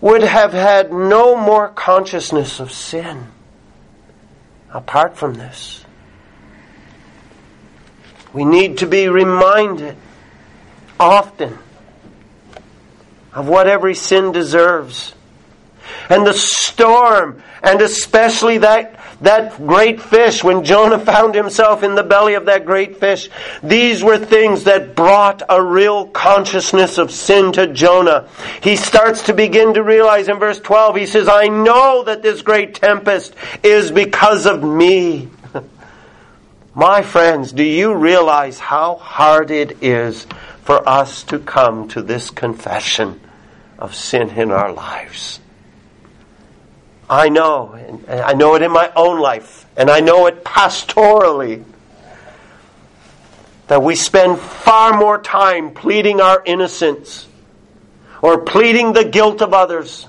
would 0.00 0.22
have 0.22 0.52
had 0.52 0.92
no 0.92 1.36
more 1.36 1.68
consciousness 1.68 2.60
of 2.60 2.72
sin. 2.72 3.26
Apart 4.72 5.16
from 5.16 5.34
this. 5.34 5.84
We 8.32 8.44
need 8.44 8.78
to 8.78 8.86
be 8.86 9.08
reminded 9.08 9.96
often 11.00 11.58
of 13.32 13.48
what 13.48 13.66
every 13.66 13.94
sin 13.94 14.32
deserves. 14.32 15.14
And 16.10 16.26
the 16.26 16.34
storm, 16.34 17.42
and 17.62 17.80
especially 17.80 18.58
that 18.58 18.97
that 19.20 19.56
great 19.66 20.00
fish, 20.00 20.44
when 20.44 20.64
Jonah 20.64 20.98
found 20.98 21.34
himself 21.34 21.82
in 21.82 21.96
the 21.96 22.04
belly 22.04 22.34
of 22.34 22.46
that 22.46 22.64
great 22.64 22.98
fish, 22.98 23.28
these 23.62 24.02
were 24.02 24.18
things 24.18 24.64
that 24.64 24.94
brought 24.94 25.42
a 25.48 25.60
real 25.60 26.06
consciousness 26.06 26.98
of 26.98 27.10
sin 27.10 27.52
to 27.52 27.72
Jonah. 27.72 28.28
He 28.62 28.76
starts 28.76 29.24
to 29.24 29.34
begin 29.34 29.74
to 29.74 29.82
realize 29.82 30.28
in 30.28 30.38
verse 30.38 30.60
12, 30.60 30.96
he 30.96 31.06
says, 31.06 31.28
I 31.28 31.48
know 31.48 32.04
that 32.04 32.22
this 32.22 32.42
great 32.42 32.74
tempest 32.74 33.34
is 33.64 33.90
because 33.90 34.46
of 34.46 34.62
me. 34.62 35.28
My 36.74 37.02
friends, 37.02 37.50
do 37.52 37.64
you 37.64 37.94
realize 37.94 38.60
how 38.60 38.96
hard 38.96 39.50
it 39.50 39.82
is 39.82 40.28
for 40.62 40.88
us 40.88 41.24
to 41.24 41.40
come 41.40 41.88
to 41.88 42.02
this 42.02 42.30
confession 42.30 43.20
of 43.80 43.96
sin 43.96 44.30
in 44.30 44.52
our 44.52 44.72
lives? 44.72 45.40
I 47.10 47.30
know, 47.30 47.72
and 47.72 48.08
I 48.08 48.34
know 48.34 48.54
it 48.54 48.62
in 48.62 48.70
my 48.70 48.92
own 48.94 49.18
life, 49.18 49.66
and 49.76 49.90
I 49.90 50.00
know 50.00 50.26
it 50.26 50.44
pastorally, 50.44 51.64
that 53.68 53.82
we 53.82 53.94
spend 53.94 54.38
far 54.38 54.98
more 54.98 55.18
time 55.20 55.72
pleading 55.72 56.20
our 56.20 56.42
innocence, 56.44 57.26
or 58.20 58.42
pleading 58.42 58.92
the 58.92 59.04
guilt 59.04 59.40
of 59.40 59.54
others, 59.54 60.06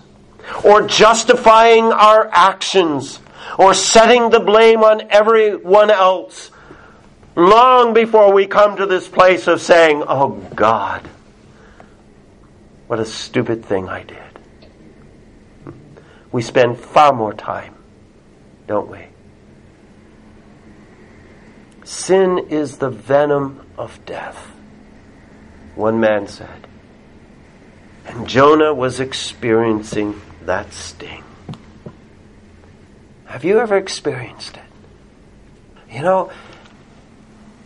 or 0.64 0.88
justifying 0.88 1.86
our 1.86 2.30
actions, 2.34 3.20
or 3.58 3.74
setting 3.74 4.30
the 4.30 4.40
blame 4.40 4.84
on 4.84 5.10
everyone 5.10 5.90
else, 5.92 6.52
long 7.36 7.94
before 7.94 8.34
we 8.34 8.46
come 8.46 8.76
to 8.76 8.86
this 8.86 9.08
place 9.08 9.48
of 9.48 9.62
saying, 9.62 10.04
Oh 10.06 10.32
God, 10.54 11.08
what 12.88 13.00
a 13.00 13.06
stupid 13.06 13.64
thing 13.64 13.88
I 13.88 14.04
did 14.04 14.29
we 16.32 16.42
spend 16.42 16.78
far 16.78 17.14
more 17.14 17.34
time, 17.34 17.76
don't 18.68 18.90
we? 18.90 19.06
Sin 21.84 22.38
is 22.50 22.78
the 22.78 22.90
venom 22.90 23.66
of 23.78 24.00
death, 24.06 24.38
one 25.76 26.00
man 26.00 26.28
said. 26.28 26.68
And 28.06 28.28
Jonah 28.28 28.74
was 28.74 29.00
experiencing 29.00 30.20
that 30.46 30.72
sting. 30.74 31.24
Have 33.26 33.44
you 33.44 33.60
ever 33.60 33.78
experienced 33.78 34.58
it? 34.58 35.96
You 35.96 36.02
know, 36.02 36.32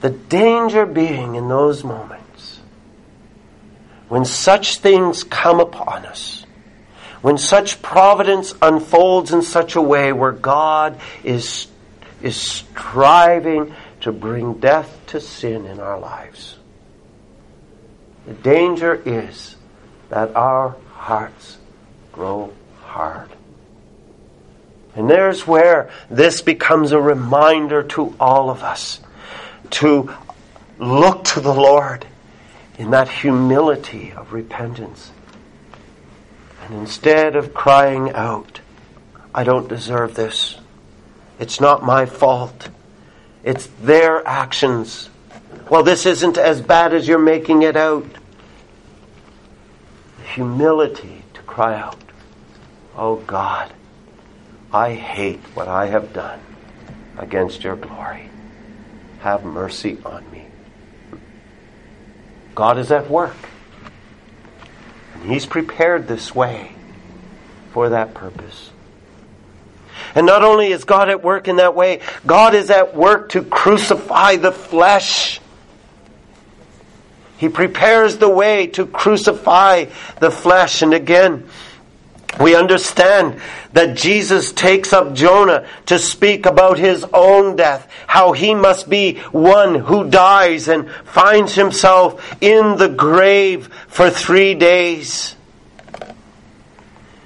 the 0.02 0.10
danger 0.10 0.86
being 0.86 1.36
in 1.36 1.47
those 1.47 1.84
moments 1.84 2.60
when 4.10 4.26
such 4.26 4.78
things 4.78 5.23
come 5.23 5.60
upon 5.60 6.06
us 6.06 6.42
when 7.23 7.38
such 7.38 7.81
providence 7.81 8.53
unfolds 8.62 9.31
in 9.31 9.41
such 9.41 9.77
a 9.77 9.81
way 9.81 10.12
where 10.12 10.33
God 10.33 10.99
is, 11.23 11.67
is 12.21 12.36
striving 12.36 13.73
to 14.01 14.12
bring 14.12 14.55
death 14.55 14.99
to 15.07 15.21
sin 15.21 15.65
in 15.65 15.79
our 15.79 15.97
lives. 15.97 16.57
The 18.27 18.33
danger 18.33 19.01
is 19.05 19.55
that 20.09 20.36
our 20.36 20.75
hearts 20.91 21.59
grow 22.12 22.51
hard. 22.81 23.29
And 24.93 25.09
there's 25.09 25.47
where 25.47 25.89
this 26.09 26.41
becomes 26.41 26.91
a 26.91 26.99
reminder 26.99 27.83
to 27.83 28.13
all 28.19 28.49
of 28.49 28.63
us 28.63 28.99
to 29.69 30.13
look 30.77 31.23
to 31.23 31.39
the 31.39 31.53
Lord 31.53 32.05
in 32.77 32.91
that 32.91 33.07
humility 33.07 34.12
of 34.12 34.33
repentance 34.33 35.12
and 36.63 36.76
instead 36.76 37.36
of 37.36 37.54
crying 37.54 38.12
out, 38.12 38.62
I 39.36 39.43
don't 39.43 39.67
deserve 39.67 40.15
this. 40.15 40.58
It's 41.39 41.60
not 41.60 41.84
my 41.84 42.06
fault. 42.06 42.69
It's 43.43 43.67
their 43.82 44.26
actions. 44.28 45.10
Well, 45.69 45.84
this 45.84 46.06
isn't 46.06 46.38
as 46.38 46.62
bad 46.62 46.93
as 46.93 47.08
you're 47.08 47.19
making 47.19 47.63
it 47.63 47.76
out. 47.76 48.06
Humility 50.34 51.23
to 51.34 51.41
cry 51.41 51.76
out, 51.76 51.99
Oh 52.95 53.17
God, 53.17 53.71
I 54.71 54.93
hate 54.93 55.41
what 55.54 55.67
I 55.67 55.88
have 55.88 56.13
done 56.13 56.39
against 57.17 57.63
your 57.63 57.76
glory. 57.76 58.30
Have 59.19 59.43
mercy 59.43 59.97
on 60.06 60.30
me. 60.32 60.45
God 62.56 62.78
is 62.78 62.91
at 62.91 63.10
work. 63.10 63.36
He's 65.25 65.45
prepared 65.45 66.07
this 66.07 66.33
way 66.36 66.73
for 67.71 67.89
that 67.89 68.13
purpose. 68.13 68.71
And 70.15 70.25
not 70.25 70.43
only 70.43 70.71
is 70.71 70.83
God 70.83 71.09
at 71.09 71.23
work 71.23 71.47
in 71.47 71.57
that 71.57 71.75
way, 71.75 72.01
God 72.25 72.55
is 72.55 72.69
at 72.69 72.95
work 72.95 73.29
to 73.29 73.43
crucify 73.43 74.36
the 74.36 74.51
flesh. 74.51 75.39
He 77.38 77.49
prepares 77.49 78.17
the 78.17 78.29
way 78.29 78.67
to 78.67 78.86
crucify 78.86 79.86
the 80.19 80.31
flesh. 80.31 80.81
And 80.81 80.93
again, 80.93 81.49
we 82.39 82.55
understand 82.55 83.39
that 83.73 83.95
Jesus 83.95 84.51
takes 84.51 84.91
up 84.91 85.13
Jonah 85.13 85.67
to 85.87 85.99
speak 85.99 86.45
about 86.45 86.79
his 86.79 87.05
own 87.13 87.55
death, 87.55 87.87
how 88.07 88.31
he 88.31 88.55
must 88.55 88.89
be 88.89 89.17
one 89.31 89.75
who 89.75 90.09
dies 90.09 90.67
and 90.67 90.89
finds 91.05 91.53
himself 91.53 92.35
in 92.41 92.77
the 92.77 92.89
grave 92.89 93.69
for 93.87 94.09
three 94.09 94.55
days. 94.55 95.35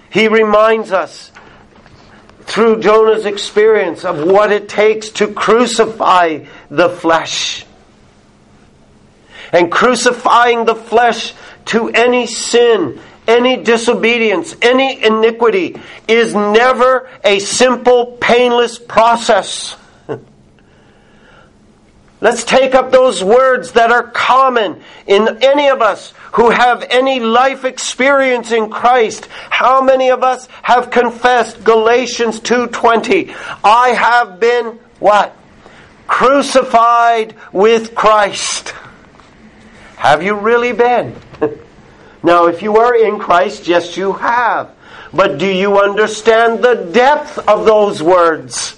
He 0.09 0.27
reminds 0.27 0.91
us 0.91 1.31
through 2.41 2.79
Jonah's 2.79 3.25
experience 3.25 4.03
of 4.03 4.25
what 4.25 4.51
it 4.51 4.69
takes 4.69 5.09
to 5.09 5.27
crucify 5.27 6.45
the 6.69 6.89
flesh. 6.89 7.65
And 9.53 9.71
crucifying 9.71 10.65
the 10.65 10.75
flesh 10.75 11.33
to 11.65 11.89
any 11.89 12.27
sin 12.27 12.99
any 13.27 13.57
disobedience, 13.57 14.55
any 14.61 15.03
iniquity 15.03 15.75
is 16.07 16.33
never 16.33 17.09
a 17.23 17.39
simple, 17.39 18.17
painless 18.21 18.79
process. 18.79 19.75
Let's 22.21 22.43
take 22.43 22.73
up 22.73 22.91
those 22.91 23.23
words 23.23 23.73
that 23.73 23.91
are 23.91 24.03
common 24.03 24.81
in 25.05 25.43
any 25.43 25.69
of 25.69 25.81
us 25.81 26.13
who 26.33 26.49
have 26.49 26.83
any 26.89 27.19
life 27.19 27.65
experience 27.65 28.51
in 28.51 28.69
Christ. 28.69 29.27
How 29.49 29.81
many 29.81 30.09
of 30.09 30.23
us 30.23 30.47
have 30.63 30.89
confessed 30.89 31.63
Galatians 31.63 32.39
2:20? 32.39 33.35
I 33.63 33.89
have 33.89 34.39
been 34.39 34.79
what? 34.99 35.35
Crucified 36.07 37.35
with 37.51 37.93
Christ. 37.93 38.73
Have 39.97 40.23
you 40.23 40.35
really 40.35 40.71
been? 40.71 41.15
Now, 42.23 42.47
if 42.47 42.61
you 42.61 42.77
are 42.77 42.95
in 42.95 43.19
Christ, 43.19 43.67
yes, 43.67 43.95
you 43.97 44.13
have. 44.13 44.71
But 45.13 45.37
do 45.37 45.47
you 45.47 45.79
understand 45.79 46.63
the 46.63 46.89
depth 46.91 47.37
of 47.47 47.65
those 47.65 48.01
words? 48.01 48.73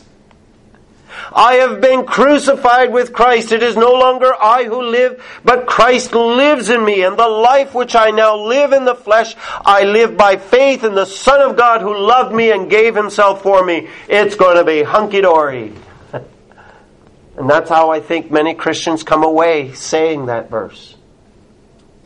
I 1.32 1.56
have 1.56 1.80
been 1.80 2.06
crucified 2.06 2.92
with 2.92 3.14
Christ. 3.14 3.52
It 3.52 3.62
is 3.62 3.76
no 3.76 3.92
longer 3.92 4.32
I 4.40 4.64
who 4.64 4.82
live, 4.82 5.24
but 5.44 5.68
Christ 5.68 6.14
lives 6.14 6.70
in 6.70 6.84
me. 6.84 7.04
And 7.04 7.18
the 7.18 7.28
life 7.28 7.74
which 7.74 7.96
I 7.96 8.10
now 8.10 8.36
live 8.36 8.74
in 8.74 8.86
the 8.86 8.96
flesh, 8.96 9.36
I 9.64 9.84
live 9.84 10.18
by 10.18 10.38
faith 10.38 10.84
in 10.84 10.96
the 10.96 11.06
Son 11.06 11.42
of 11.42 11.56
God 11.56 11.82
who 11.82 11.96
loved 11.96 12.34
me 12.34 12.52
and 12.52 12.70
gave 12.70 12.96
himself 12.96 13.44
for 13.44 13.64
me. 13.64 13.90
It's 14.08 14.36
going 14.36 14.58
to 14.58 14.64
be 14.64 14.82
hunky 14.82 15.22
dory. 15.22 15.74
and 16.14 17.50
that's 17.50 17.70
how 17.70 17.92
I 17.92 18.00
think 18.00 18.32
many 18.32 18.56
Christians 18.56 19.04
come 19.04 19.24
away 19.24 19.74
saying 19.74 20.28
that 20.28 20.50
verse 20.50 20.96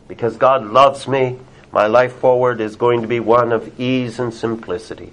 because 0.08 0.38
God 0.38 0.66
loves 0.66 1.08
me, 1.08 1.40
my 1.72 1.88
life 1.88 2.14
forward 2.14 2.62
is 2.62 2.76
going 2.76 3.02
to 3.02 3.08
be 3.08 3.20
one 3.20 3.52
of 3.52 3.80
ease 3.80 4.20
and 4.20 4.34
simplicity. 4.34 5.12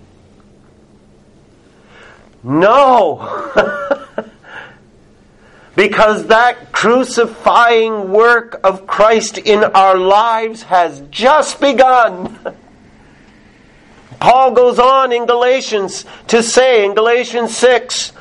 No! 2.42 3.54
because 5.76 6.26
that 6.26 6.72
crucifying 6.72 8.10
work 8.10 8.60
of 8.64 8.86
Christ 8.86 9.38
in 9.38 9.64
our 9.64 9.96
lives 9.96 10.62
has 10.64 11.00
just 11.10 11.60
begun. 11.60 12.38
Paul 14.20 14.52
goes 14.52 14.78
on 14.78 15.12
in 15.12 15.24
Galatians 15.24 16.04
to 16.28 16.42
say, 16.42 16.84
in 16.84 16.94
Galatians 16.94 17.56
6, 17.56 18.12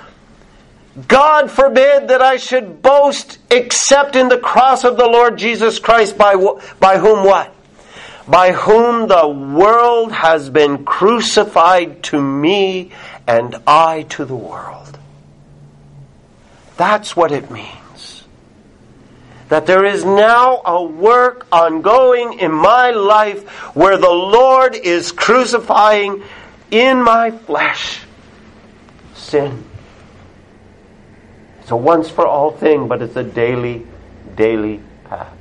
God 1.08 1.52
forbid 1.52 2.08
that 2.08 2.22
I 2.22 2.38
should 2.38 2.82
boast 2.82 3.38
except 3.52 4.16
in 4.16 4.28
the 4.28 4.40
cross 4.40 4.84
of 4.84 4.98
the 4.98 5.06
Lord 5.06 5.38
Jesus 5.38 5.80
Christ, 5.80 6.18
by, 6.18 6.36
by 6.80 6.98
whom 6.98 7.26
what? 7.26 7.54
By 8.28 8.52
whom 8.52 9.08
the 9.08 9.28
world 9.28 10.12
has 10.12 10.50
been 10.50 10.86
crucified 10.86 12.04
to 12.04 12.22
me 12.22 12.92
and 13.28 13.56
I 13.68 14.04
to 14.10 14.26
the 14.26 14.36
world. 14.36 14.98
That's 16.78 17.16
what 17.16 17.32
it 17.32 17.52
means. 17.52 18.24
That 19.50 19.66
there 19.66 19.86
is 19.86 20.06
now 20.06 20.62
a 20.66 20.84
work 20.84 21.48
ongoing 21.52 22.40
in 22.40 22.52
my 22.52 22.92
life 22.92 23.48
where 23.76 23.98
the 23.98 24.10
Lord 24.10 24.76
is 24.76 25.12
crucifying 25.12 26.24
in 26.72 27.02
my 27.02 27.32
flesh 27.32 28.02
sin. 29.16 29.69
It's 31.70 31.74
a 31.74 31.78
once 31.78 32.10
for 32.10 32.26
all 32.26 32.50
thing, 32.50 32.88
but 32.88 33.04
it's 33.04 33.16
a 33.16 33.24
daily, 33.24 33.86
daily 34.36 34.82
path. 35.04 35.32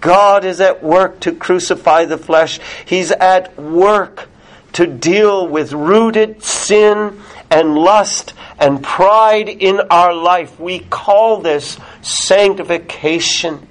God 0.00 0.44
is 0.44 0.60
at 0.60 0.82
work 0.82 1.20
to 1.20 1.32
crucify 1.32 2.06
the 2.06 2.18
flesh. 2.18 2.58
He's 2.84 3.12
at 3.12 3.56
work 3.56 4.28
to 4.72 4.88
deal 4.88 5.46
with 5.46 5.72
rooted 5.72 6.42
sin 6.42 7.22
and 7.48 7.76
lust 7.76 8.34
and 8.58 8.82
pride 8.82 9.48
in 9.48 9.82
our 9.88 10.12
life. 10.12 10.58
We 10.58 10.80
call 10.80 11.40
this 11.40 11.78
sanctification. 12.02 13.68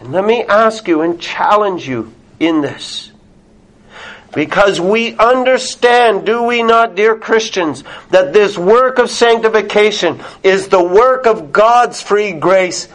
And 0.00 0.12
let 0.12 0.26
me 0.26 0.44
ask 0.44 0.86
you 0.86 1.00
and 1.00 1.18
challenge 1.18 1.88
you 1.88 2.12
in 2.38 2.60
this. 2.60 3.12
Because 4.34 4.80
we 4.80 5.16
understand, 5.16 6.26
do 6.26 6.42
we 6.42 6.62
not, 6.62 6.94
dear 6.94 7.16
Christians, 7.16 7.82
that 8.10 8.32
this 8.32 8.58
work 8.58 8.98
of 8.98 9.10
sanctification 9.10 10.20
is 10.42 10.68
the 10.68 10.82
work 10.82 11.26
of 11.26 11.52
God's 11.52 12.02
free 12.02 12.32
grace 12.32 12.88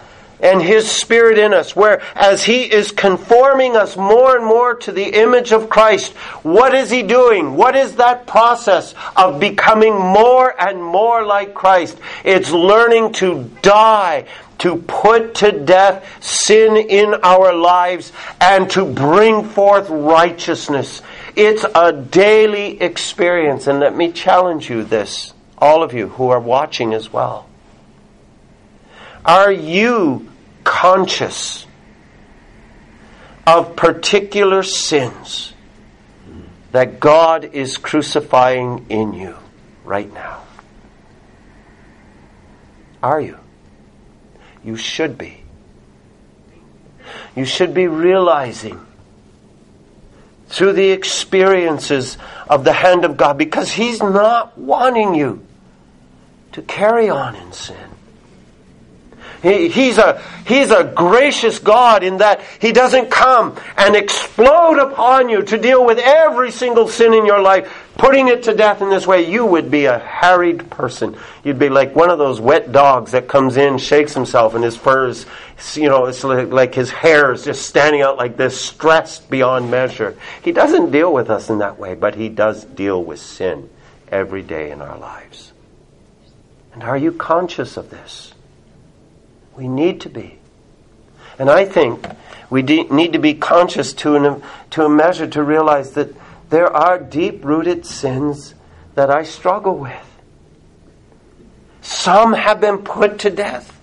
and 0.43 0.61
His 0.61 0.91
Spirit 0.91 1.39
in 1.39 1.53
us, 1.53 1.75
where 1.75 2.01
as 2.15 2.43
He 2.43 2.63
is 2.63 2.91
conforming 2.91 3.77
us 3.77 3.95
more 3.95 4.35
and 4.35 4.45
more 4.45 4.75
to 4.75 4.91
the 4.91 5.21
image 5.21 5.53
of 5.53 5.69
Christ, 5.69 6.11
what 6.43 6.75
is 6.75 6.91
He 6.91 7.01
doing? 7.01 7.55
What 7.55 7.75
is 7.75 7.95
that 7.95 8.27
process 8.27 8.93
of 9.15 9.39
becoming 9.39 9.97
more 9.97 10.53
and 10.61 10.83
more 10.83 11.25
like 11.25 11.53
Christ? 11.53 11.97
It's 12.25 12.51
learning 12.51 13.13
to 13.13 13.49
die, 13.61 14.25
to 14.59 14.75
put 14.75 15.35
to 15.35 15.51
death 15.51 16.05
sin 16.21 16.75
in 16.75 17.15
our 17.23 17.55
lives, 17.55 18.11
and 18.41 18.69
to 18.71 18.85
bring 18.85 19.47
forth 19.47 19.89
righteousness. 19.89 21.01
It's 21.35 21.63
a 21.63 21.91
daily 21.91 22.81
experience, 22.81 23.67
and 23.67 23.79
let 23.79 23.95
me 23.95 24.11
challenge 24.11 24.69
you 24.69 24.83
this, 24.83 25.33
all 25.57 25.81
of 25.81 25.93
you 25.93 26.09
who 26.09 26.29
are 26.29 26.39
watching 26.39 26.93
as 26.93 27.11
well. 27.11 27.49
Are 29.25 29.51
you 29.51 30.29
conscious 30.63 31.65
of 33.47 33.75
particular 33.75 34.63
sins 34.63 35.53
that 36.71 36.99
God 36.99 37.45
is 37.53 37.77
crucifying 37.77 38.85
in 38.89 39.13
you 39.13 39.35
right 39.83 40.11
now? 40.13 40.43
Are 43.01 43.19
you? 43.19 43.37
You 44.63 44.77
should 44.77 45.17
be. 45.17 45.41
You 47.35 47.45
should 47.45 47.73
be 47.73 47.87
realizing 47.87 48.79
through 50.53 50.73
the 50.73 50.91
experiences 50.91 52.17
of 52.47 52.63
the 52.63 52.73
hand 52.73 53.05
of 53.05 53.17
God 53.17 53.37
because 53.37 53.71
He's 53.71 53.99
not 54.01 54.55
wanting 54.55 55.15
you 55.15 55.45
to 56.51 56.61
carry 56.61 57.09
on 57.09 57.35
in 57.35 57.51
sin. 57.51 57.89
He, 59.41 59.67
he's, 59.67 59.97
a, 59.97 60.21
he's 60.45 60.69
a 60.69 60.83
gracious 60.83 61.57
God 61.57 62.03
in 62.03 62.17
that 62.17 62.41
He 62.61 62.71
doesn't 62.71 63.09
come 63.09 63.57
and 63.75 63.95
explode 63.95 64.77
upon 64.77 65.27
you 65.27 65.41
to 65.41 65.57
deal 65.57 65.83
with 65.83 65.97
every 65.97 66.51
single 66.51 66.87
sin 66.87 67.13
in 67.13 67.25
your 67.25 67.41
life, 67.41 67.82
putting 67.97 68.27
it 68.27 68.43
to 68.43 68.55
death 68.55 68.81
in 68.81 68.89
this 68.89 69.05
way. 69.05 69.29
You 69.29 69.45
would 69.45 69.69
be 69.69 69.85
a 69.85 69.99
harried 69.99 70.69
person. 70.69 71.15
You'd 71.43 71.59
be 71.59 71.69
like 71.69 71.95
one 71.95 72.09
of 72.09 72.17
those 72.17 72.39
wet 72.39 72.71
dogs 72.71 73.11
that 73.11 73.27
comes 73.27 73.57
in, 73.57 73.77
shakes 73.77 74.13
himself, 74.13 74.55
and 74.55 74.63
his 74.63 74.75
fur 74.75 75.07
is, 75.07 75.25
you 75.75 75.89
know, 75.89 76.05
it's 76.05 76.23
like, 76.23 76.49
like 76.49 76.75
his 76.75 76.89
hair 76.89 77.31
is 77.31 77.43
just 77.43 77.67
standing 77.67 78.01
out 78.01 78.17
like 78.17 78.37
this, 78.37 78.59
stressed 78.59 79.29
beyond 79.29 79.69
measure. 79.69 80.17
He 80.43 80.51
doesn't 80.51 80.91
deal 80.91 81.13
with 81.13 81.29
us 81.29 81.49
in 81.49 81.59
that 81.59 81.77
way, 81.77 81.95
but 81.95 82.15
He 82.15 82.29
does 82.29 82.63
deal 82.63 83.03
with 83.03 83.19
sin 83.19 83.69
every 84.09 84.41
day 84.41 84.71
in 84.71 84.81
our 84.81 84.97
lives. 84.97 85.53
And 86.73 86.83
are 86.83 86.97
you 86.97 87.11
conscious 87.11 87.77
of 87.77 87.89
this? 87.89 88.33
We 89.55 89.67
need 89.67 90.01
to 90.01 90.09
be. 90.09 90.39
And 91.37 91.49
I 91.49 91.65
think 91.65 92.05
we 92.49 92.61
de- 92.61 92.83
need 92.85 93.13
to 93.13 93.19
be 93.19 93.33
conscious 93.33 93.93
to, 93.93 94.15
an, 94.15 94.43
to 94.71 94.85
a 94.85 94.89
measure 94.89 95.27
to 95.27 95.43
realize 95.43 95.91
that 95.91 96.15
there 96.53 96.71
are 96.71 96.99
deep 96.99 97.43
rooted 97.43 97.83
sins 97.83 98.53
that 98.93 99.09
I 99.09 99.23
struggle 99.23 99.75
with. 99.75 100.05
Some 101.81 102.33
have 102.33 102.61
been 102.61 102.77
put 102.77 103.17
to 103.21 103.31
death, 103.31 103.75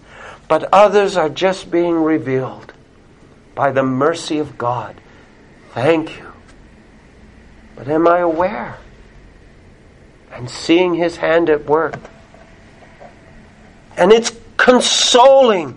but 0.46 0.72
others 0.72 1.16
are 1.16 1.28
just 1.28 1.68
being 1.68 1.96
revealed 1.96 2.72
by 3.56 3.72
the 3.72 3.83
mercy 3.83 4.38
of 4.38 4.56
God. 4.56 4.94
Thank 5.74 6.16
you. 6.16 6.30
But 7.74 7.88
am 7.88 8.06
I 8.06 8.18
aware 8.18 8.78
and 10.30 10.48
seeing 10.48 10.94
His 10.94 11.16
hand 11.16 11.50
at 11.50 11.66
work? 11.66 11.98
And 13.96 14.12
it's 14.12 14.30
consoling. 14.56 15.76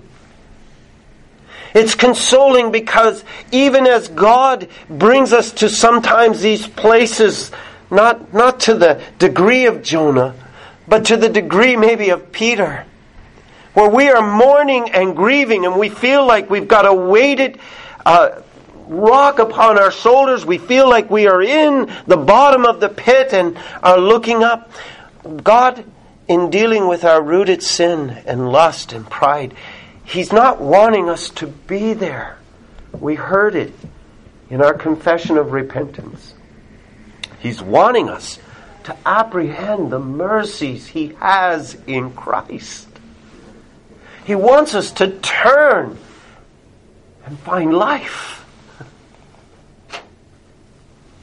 It's 1.74 1.96
consoling 1.96 2.72
because 2.72 3.24
even 3.52 3.88
as 3.88 4.08
God 4.08 4.68
brings 4.90 5.34
us 5.34 5.52
to 5.54 5.70
sometimes 5.70 6.42
these 6.42 6.68
places, 6.68 7.52
not, 7.90 8.34
not 8.34 8.62
to 8.62 8.76
the 8.76 9.02
degree 9.18 9.66
of 9.66 9.82
Jonah, 9.82 10.36
but 10.88 11.06
to 11.06 11.18
the 11.18 11.30
degree 11.30 11.76
maybe 11.76 12.10
of 12.10 12.32
Peter, 12.32 12.86
where 13.74 13.90
we 13.90 14.10
are 14.10 14.22
mourning 14.22 14.92
and 14.92 15.16
grieving 15.16 15.66
and 15.66 15.80
we 15.80 15.90
feel 15.90 16.26
like 16.26 16.50
we've 16.50 16.68
got 16.68 16.86
a 16.86 16.94
weighted 16.94 17.60
uh, 18.06 18.42
rock 18.88 19.40
upon 19.40 19.80
our 19.80 19.92
shoulders. 19.92 20.46
We 20.46 20.58
feel 20.58 20.88
like 20.88 21.10
we 21.10 21.28
are 21.28 21.42
in 21.42 21.92
the 22.06 22.18
bottom 22.18 22.66
of 22.66 22.80
the 22.80 22.90
pit 22.90 23.34
and 23.34 23.58
are 23.82 23.98
looking 23.98 24.44
up. 24.44 24.72
God 25.44 25.86
in 26.28 26.50
dealing 26.50 26.88
with 26.88 27.04
our 27.04 27.22
rooted 27.22 27.62
sin 27.62 28.10
and 28.26 28.52
lust 28.52 28.94
and 28.94 29.10
pride, 29.10 29.54
He's 30.14 30.32
not 30.32 30.62
wanting 30.62 31.10
us 31.10 31.30
to 31.32 31.48
be 31.48 31.94
there. 31.94 32.38
We 32.92 33.16
heard 33.16 33.56
it 33.56 33.74
in 34.48 34.62
our 34.62 34.76
confession 34.76 35.40
of 35.40 35.54
repentance. 35.54 36.36
He's 37.40 37.64
wanting 37.64 38.10
us 38.10 38.38
to 38.84 38.96
apprehend 39.08 39.92
the 39.92 39.98
mercies 39.98 40.86
He 40.86 41.16
has 41.20 41.76
in 41.88 42.12
Christ. 42.14 42.88
He 44.24 44.36
wants 44.36 44.76
us 44.76 44.92
to 44.92 45.18
turn 45.20 45.98
and 47.26 47.40
find 47.40 47.74
life. 47.74 48.46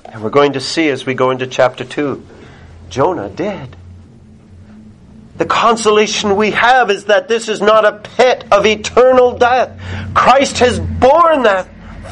And 0.05 0.21
we're 0.21 0.31
going 0.31 0.55
to 0.55 0.61
see 0.61 0.89
as 0.89 1.07
we 1.07 1.15
go 1.15 1.31
into 1.31 1.47
chapter 1.47 1.85
2, 1.85 2.27
Jonah 2.89 3.29
did. 3.29 3.77
The 5.41 5.47
consolation 5.47 6.37
we 6.37 6.51
have 6.51 6.91
is 6.91 7.07
that 7.07 7.27
this 7.27 7.49
is 7.49 7.63
not 7.63 7.87
a 7.87 7.93
pit 7.93 8.45
of 8.53 8.67
eternal 8.67 9.39
death. 9.39 9.81
Christ 10.13 10.59
has 10.59 10.79
borne 10.79 11.45
that 11.45 11.67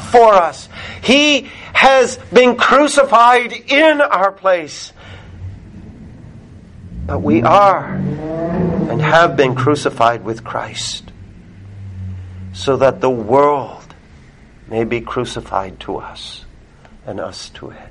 for 0.09 0.33
us. 0.33 0.67
He 1.03 1.47
has 1.73 2.17
been 2.33 2.55
crucified 2.55 3.53
in 3.53 4.01
our 4.01 4.31
place. 4.31 4.93
But 7.05 7.19
we 7.19 7.43
are 7.43 7.93
and 7.93 8.99
have 8.99 9.37
been 9.37 9.53
crucified 9.53 10.25
with 10.25 10.43
Christ 10.43 11.11
so 12.53 12.77
that 12.77 12.99
the 12.99 13.11
world 13.11 13.93
may 14.67 14.85
be 14.85 15.01
crucified 15.01 15.79
to 15.81 15.97
us 15.97 16.45
and 17.05 17.19
us 17.19 17.49
to 17.49 17.69
it. 17.69 17.89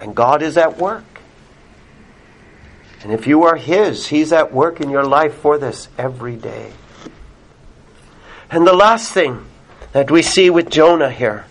And 0.00 0.16
God 0.16 0.40
is 0.40 0.56
at 0.56 0.78
work. 0.78 1.15
And 3.02 3.12
if 3.12 3.26
you 3.26 3.44
are 3.44 3.56
His, 3.56 4.06
He's 4.06 4.32
at 4.32 4.52
work 4.52 4.80
in 4.80 4.90
your 4.90 5.04
life 5.04 5.34
for 5.34 5.58
this 5.58 5.88
every 5.98 6.36
day. 6.36 6.72
And 8.50 8.66
the 8.66 8.72
last 8.72 9.12
thing 9.12 9.44
that 9.92 10.10
we 10.10 10.22
see 10.22 10.50
with 10.50 10.70
Jonah 10.70 11.10
here, 11.10 11.46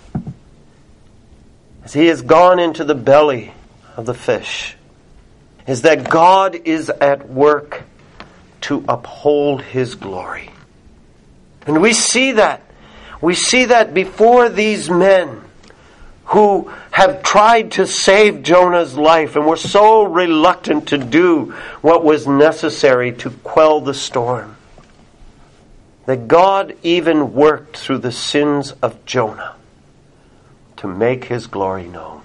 as 1.84 1.94
he 1.94 2.08
has 2.08 2.22
gone 2.22 2.60
into 2.60 2.84
the 2.84 2.96
belly 2.96 3.54
of 3.96 4.06
the 4.06 4.14
fish, 4.14 4.76
is 5.68 5.82
that 5.82 6.10
God 6.10 6.56
is 6.66 6.90
at 6.90 7.30
work 7.30 7.84
to 8.62 8.84
uphold 8.88 9.62
His 9.62 9.96
glory. 9.96 10.50
And 11.68 11.82
we 11.82 11.94
see 11.94 12.34
that. 12.34 12.62
We 13.22 13.36
see 13.36 13.66
that 13.66 13.94
before 13.94 14.50
these 14.50 14.90
men 14.90 15.42
who 16.26 16.72
have 16.92 17.22
tried 17.22 17.72
to 17.74 17.86
save 17.86 18.42
Jonah's 18.42 18.98
life 18.98 19.36
and 19.36 19.46
were 19.46 19.56
so 19.56 20.04
reluctant 20.04 20.88
to 20.88 20.98
do 20.98 21.52
what 21.82 22.04
was 22.04 22.28
necessary 22.28 23.12
to 23.12 23.30
quell 23.30 23.80
the 23.80 23.94
storm. 23.94 24.58
That 26.08 26.28
God 26.28 26.76
even 26.84 27.34
worked 27.34 27.78
through 27.78 28.00
the 28.00 28.12
sins 28.12 28.72
of 28.82 29.06
Jonah 29.06 29.56
to 30.78 30.88
make 30.88 31.26
his 31.26 31.48
glory 31.48 31.88
known. 31.88 32.22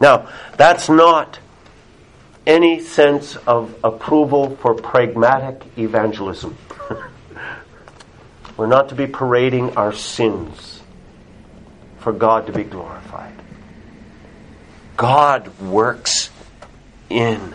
Now, 0.00 0.28
that's 0.56 0.88
not 0.88 1.38
any 2.46 2.80
sense 2.80 3.36
of 3.36 3.74
approval 3.82 4.56
for 4.56 4.74
pragmatic 4.74 5.62
evangelism. 5.78 6.56
We're 8.56 8.66
not 8.66 8.90
to 8.90 8.94
be 8.94 9.06
parading 9.06 9.76
our 9.76 9.92
sins 9.92 10.82
for 12.02 12.12
God 12.12 12.46
to 12.46 12.52
be 12.52 12.64
glorified. 12.64 13.34
God 14.96 15.58
works 15.60 16.30
in 17.08 17.54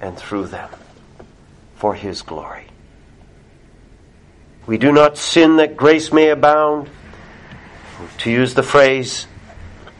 and 0.00 0.16
through 0.16 0.46
them 0.46 0.70
for 1.76 1.94
His 1.94 2.22
glory. 2.22 2.66
We 4.66 4.78
do 4.78 4.92
not 4.92 5.18
sin 5.18 5.56
that 5.56 5.76
grace 5.76 6.12
may 6.12 6.28
abound. 6.28 6.90
To 8.18 8.30
use 8.30 8.54
the 8.54 8.62
phrase, 8.62 9.26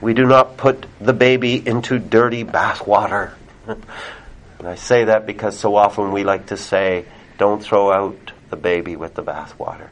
we 0.00 0.14
do 0.14 0.24
not 0.24 0.56
put 0.56 0.86
the 1.00 1.12
baby 1.12 1.66
into 1.66 1.98
dirty 1.98 2.44
bathwater. 2.44 3.32
and 3.66 4.68
I 4.68 4.76
say 4.76 5.04
that 5.04 5.26
because 5.26 5.58
so 5.58 5.74
often 5.74 6.12
we 6.12 6.22
like 6.22 6.46
to 6.46 6.56
say, 6.56 7.06
don't 7.38 7.62
throw 7.62 7.90
out 7.90 8.32
the 8.50 8.56
baby 8.56 8.94
with 8.94 9.14
the 9.14 9.22
bathwater. 9.22 9.88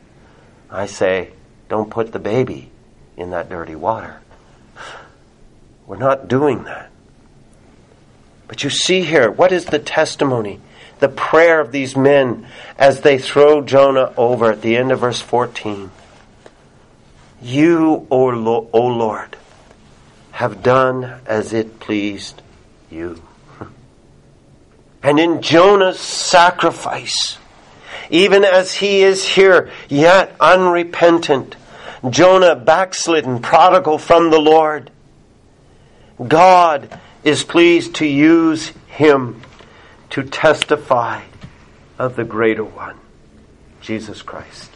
I 0.70 0.86
say, 0.86 1.30
don't 1.68 1.90
put 1.90 2.12
the 2.12 2.18
baby 2.18 2.70
in 3.16 3.30
that 3.30 3.48
dirty 3.48 3.74
water. 3.74 4.20
We're 5.86 5.96
not 5.96 6.28
doing 6.28 6.64
that. 6.64 6.90
But 8.48 8.64
you 8.64 8.70
see 8.70 9.02
here, 9.02 9.30
what 9.30 9.52
is 9.52 9.66
the 9.66 9.78
testimony? 9.78 10.60
The 10.98 11.08
prayer 11.08 11.60
of 11.60 11.72
these 11.72 11.96
men 11.96 12.46
as 12.78 13.00
they 13.00 13.18
throw 13.18 13.60
Jonah 13.60 14.12
over 14.16 14.52
at 14.52 14.62
the 14.62 14.76
end 14.76 14.92
of 14.92 15.00
verse 15.00 15.20
14. 15.20 15.90
You, 17.42 18.06
O 18.10 18.26
Lord, 18.26 19.36
have 20.32 20.62
done 20.62 21.20
as 21.26 21.52
it 21.52 21.80
pleased 21.80 22.42
you. 22.90 23.22
And 25.02 25.20
in 25.20 25.42
Jonah's 25.42 26.00
sacrifice, 26.00 27.38
even 28.10 28.44
as 28.44 28.74
he 28.74 29.02
is 29.02 29.26
here, 29.26 29.70
yet 29.88 30.34
unrepentant, 30.40 31.56
Jonah 32.08 32.56
backslidden, 32.56 33.40
prodigal 33.40 33.98
from 33.98 34.30
the 34.30 34.40
Lord, 34.40 34.90
God 36.26 36.98
is 37.24 37.42
pleased 37.42 37.96
to 37.96 38.06
use 38.06 38.72
him 38.86 39.42
to 40.10 40.22
testify 40.22 41.22
of 41.98 42.16
the 42.16 42.24
greater 42.24 42.64
one, 42.64 42.96
Jesus 43.80 44.22
Christ. 44.22 44.70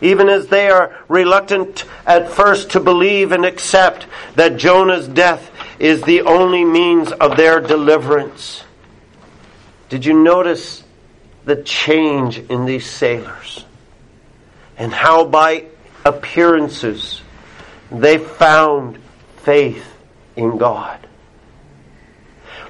Even 0.00 0.28
as 0.28 0.48
they 0.48 0.68
are 0.68 0.96
reluctant 1.08 1.84
at 2.06 2.30
first 2.30 2.70
to 2.70 2.80
believe 2.80 3.32
and 3.32 3.44
accept 3.44 4.06
that 4.34 4.56
Jonah's 4.56 5.08
death 5.08 5.50
is 5.78 6.02
the 6.02 6.22
only 6.22 6.64
means 6.64 7.12
of 7.12 7.36
their 7.36 7.60
deliverance. 7.60 8.64
Did 9.88 10.04
you 10.04 10.12
notice 10.12 10.82
the 11.44 11.56
change 11.62 12.38
in 12.38 12.64
these 12.64 12.90
sailors? 12.90 13.64
And 14.76 14.92
how 14.92 15.24
by 15.24 15.66
appearances 16.04 17.22
they 17.90 18.18
found 18.18 18.98
faith 19.38 19.86
in 20.36 20.58
God. 20.58 21.06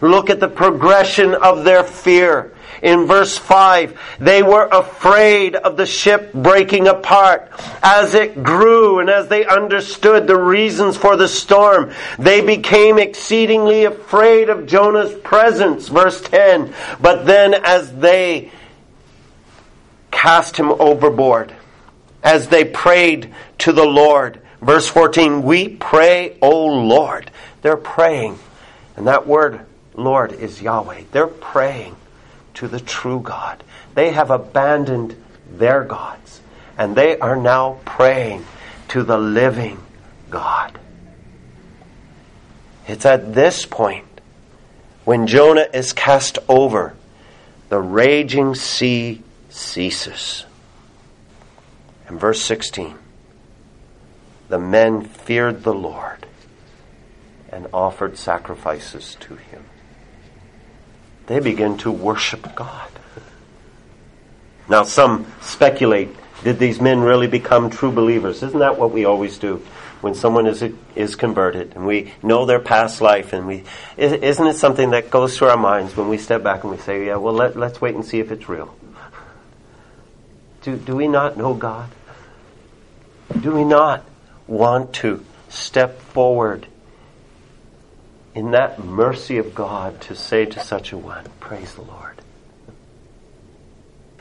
Look 0.01 0.29
at 0.29 0.41
the 0.41 0.49
progression 0.49 1.35
of 1.35 1.65
their 1.65 1.85
fear. 1.85 2.53
In 2.83 3.07
verse 3.07 3.39
5, 3.39 3.99
they 4.21 4.43
were 4.43 4.69
afraid 4.71 5.55
of 5.57 5.79
the 5.79 5.87
ship 5.87 6.35
breaking 6.35 6.87
apart. 6.87 7.51
As 7.83 8.13
it 8.13 8.43
grew 8.43 8.99
and 8.99 9.09
as 9.09 9.29
they 9.29 9.47
understood 9.47 10.27
the 10.27 10.37
reasons 10.37 10.97
for 10.97 11.17
the 11.17 11.29
storm, 11.29 11.93
they 12.19 12.43
became 12.43 12.99
exceedingly 12.99 13.85
afraid 13.85 14.51
of 14.51 14.67
Jonah's 14.67 15.15
presence. 15.21 15.89
Verse 15.89 16.21
10. 16.21 16.75
But 17.01 17.25
then 17.25 17.55
as 17.55 17.91
they 17.95 18.51
cast 20.11 20.59
him 20.59 20.71
overboard, 20.73 21.55
as 22.25 22.49
they 22.49 22.65
prayed 22.65 23.33
to 23.59 23.73
the 23.73 23.85
Lord, 23.85 24.41
verse 24.63 24.89
14, 24.89 25.43
we 25.43 25.69
pray, 25.69 26.39
O 26.41 26.67
Lord. 26.67 27.31
They're 27.61 27.77
praying. 27.77 28.39
And 28.97 29.07
that 29.07 29.27
word, 29.27 29.67
Lord, 29.95 30.33
is 30.33 30.63
Yahweh. 30.63 31.03
They're 31.13 31.27
praying 31.27 31.97
to 32.55 32.67
the 32.67 32.81
true 32.81 33.21
God. 33.21 33.63
They 33.95 34.13
have 34.13 34.31
abandoned 34.31 35.23
their 35.51 35.85
gods. 35.85 36.41
And 36.79 36.97
they 36.97 37.19
are 37.19 37.37
now 37.37 37.79
praying 37.85 38.45
to 38.89 39.03
the 39.03 39.19
living 39.19 39.79
God. 40.31 40.79
It's 42.89 43.07
at 43.07 43.35
this 43.35 43.67
point 43.67 44.07
when 45.05 45.27
Jonah 45.27 45.69
is 45.73 45.93
cast 45.93 46.39
over, 46.49 46.95
the 47.69 47.81
raging 47.81 48.55
sea 48.55 49.23
ceases. 49.51 50.47
And 52.15 52.21
verse 52.21 52.45
16 52.45 52.97
the 54.49 54.59
men 54.61 55.03
feared 55.03 55.65
the 55.65 55.75
Lord 55.75 56.27
and 57.49 57.67
offered 57.73 58.17
sacrifices 58.17 59.17
to 59.19 59.35
him. 59.35 59.65
They 61.27 61.41
begin 61.41 61.77
to 61.79 61.91
worship 61.91 62.55
God. 62.55 62.89
Now, 64.69 64.85
some 64.85 65.27
speculate 65.41 66.15
did 66.45 66.61
these 66.61 66.81
men 66.81 67.01
really 67.01 67.27
become 67.27 67.69
true 67.69 67.91
believers? 67.91 68.45
Isn't 68.45 68.61
that 68.61 68.79
what 68.79 68.93
we 68.93 69.05
always 69.05 69.37
do? 69.37 69.57
When 70.01 70.15
someone 70.15 70.47
is 70.47 70.63
is 70.95 71.17
converted 71.17 71.75
and 71.75 71.85
we 71.85 72.13
know 72.23 72.47
their 72.47 72.61
past 72.61 73.01
life, 73.01 73.33
and 73.33 73.45
we 73.45 73.65
isn't 73.97 74.47
it 74.47 74.55
something 74.55 74.91
that 74.91 75.11
goes 75.11 75.37
through 75.37 75.49
our 75.49 75.57
minds 75.57 75.97
when 75.97 76.09
we 76.09 76.19
step 76.19 76.45
back 76.45 76.63
and 76.63 76.71
we 76.71 76.79
say, 76.79 77.07
"Yeah, 77.07 77.17
well, 77.17 77.35
let, 77.35 77.57
let's 77.57 77.81
wait 77.81 77.97
and 77.97 78.05
see 78.05 78.21
if 78.21 78.31
it's 78.31 78.49
real." 78.49 78.73
Do 80.63 80.77
do 80.77 80.95
we 80.95 81.09
not 81.09 81.37
know 81.37 81.55
God? 81.55 81.91
Do 83.41 83.53
we 83.53 83.65
not 83.65 84.05
want 84.47 84.93
to 84.95 85.25
step 85.49 86.01
forward 86.01 86.67
in 88.35 88.53
that 88.53 88.85
mercy 88.85 89.39
of 89.39 89.55
God 89.55 90.01
to 90.03 90.17
say 90.17 90.45
to 90.47 90.61
such 90.61 90.93
a 90.93 90.99
one, 90.99 91.25
Praise 91.41 91.75
the 91.75 91.83
Lord. 91.83 92.21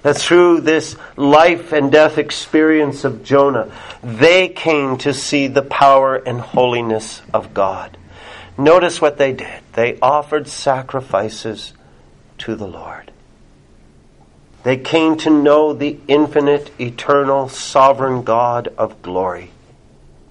That 0.03 0.17
through 0.17 0.61
this 0.61 0.97
life 1.15 1.71
and 1.71 1.91
death 1.91 2.17
experience 2.17 3.05
of 3.05 3.23
Jonah, 3.23 3.71
they 4.03 4.49
came 4.49 4.97
to 4.99 5.13
see 5.13 5.47
the 5.47 5.61
power 5.61 6.15
and 6.15 6.41
holiness 6.41 7.21
of 7.33 7.53
God. 7.53 7.97
Notice 8.57 8.99
what 8.99 9.17
they 9.17 9.31
did. 9.31 9.61
They 9.73 9.97
offered 10.01 10.47
sacrifices 10.47 11.73
to 12.39 12.55
the 12.55 12.67
Lord. 12.67 13.12
They 14.63 14.77
came 14.77 15.17
to 15.17 15.29
know 15.29 15.73
the 15.73 15.99
infinite, 16.07 16.71
eternal, 16.79 17.49
sovereign 17.49 18.23
God 18.23 18.69
of 18.77 19.01
glory, 19.01 19.51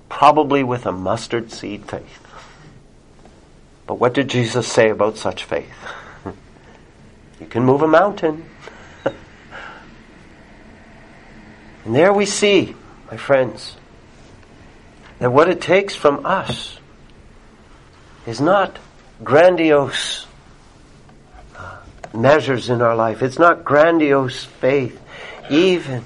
probably 0.09 0.65
with 0.65 0.87
a 0.87 0.93
mustard 0.93 1.53
seed 1.53 1.85
faith. 1.85 2.27
But 3.87 3.97
what 3.97 4.15
did 4.15 4.29
Jesus 4.29 4.67
say 4.67 4.89
about 4.89 5.19
such 5.19 5.45
faith? 5.45 5.71
you 7.41 7.47
can 7.47 7.63
move 7.63 7.83
a 7.83 7.89
mountain. 7.89 8.47
and 11.85 11.95
there 11.95 12.13
we 12.13 12.25
see, 12.25 12.75
my 13.11 13.19
friends, 13.19 13.77
that 15.19 15.31
what 15.31 15.51
it 15.51 15.61
takes 15.61 15.95
from 15.95 16.25
us 16.25 16.79
is 18.27 18.41
not 18.41 18.79
grandiose 19.23 20.27
measures 22.15 22.69
in 22.71 22.83
our 22.83 22.97
life. 22.97 23.23
It's 23.23 23.39
not 23.39 23.65
grandiose 23.65 24.45
faith, 24.45 25.01
even 25.51 26.05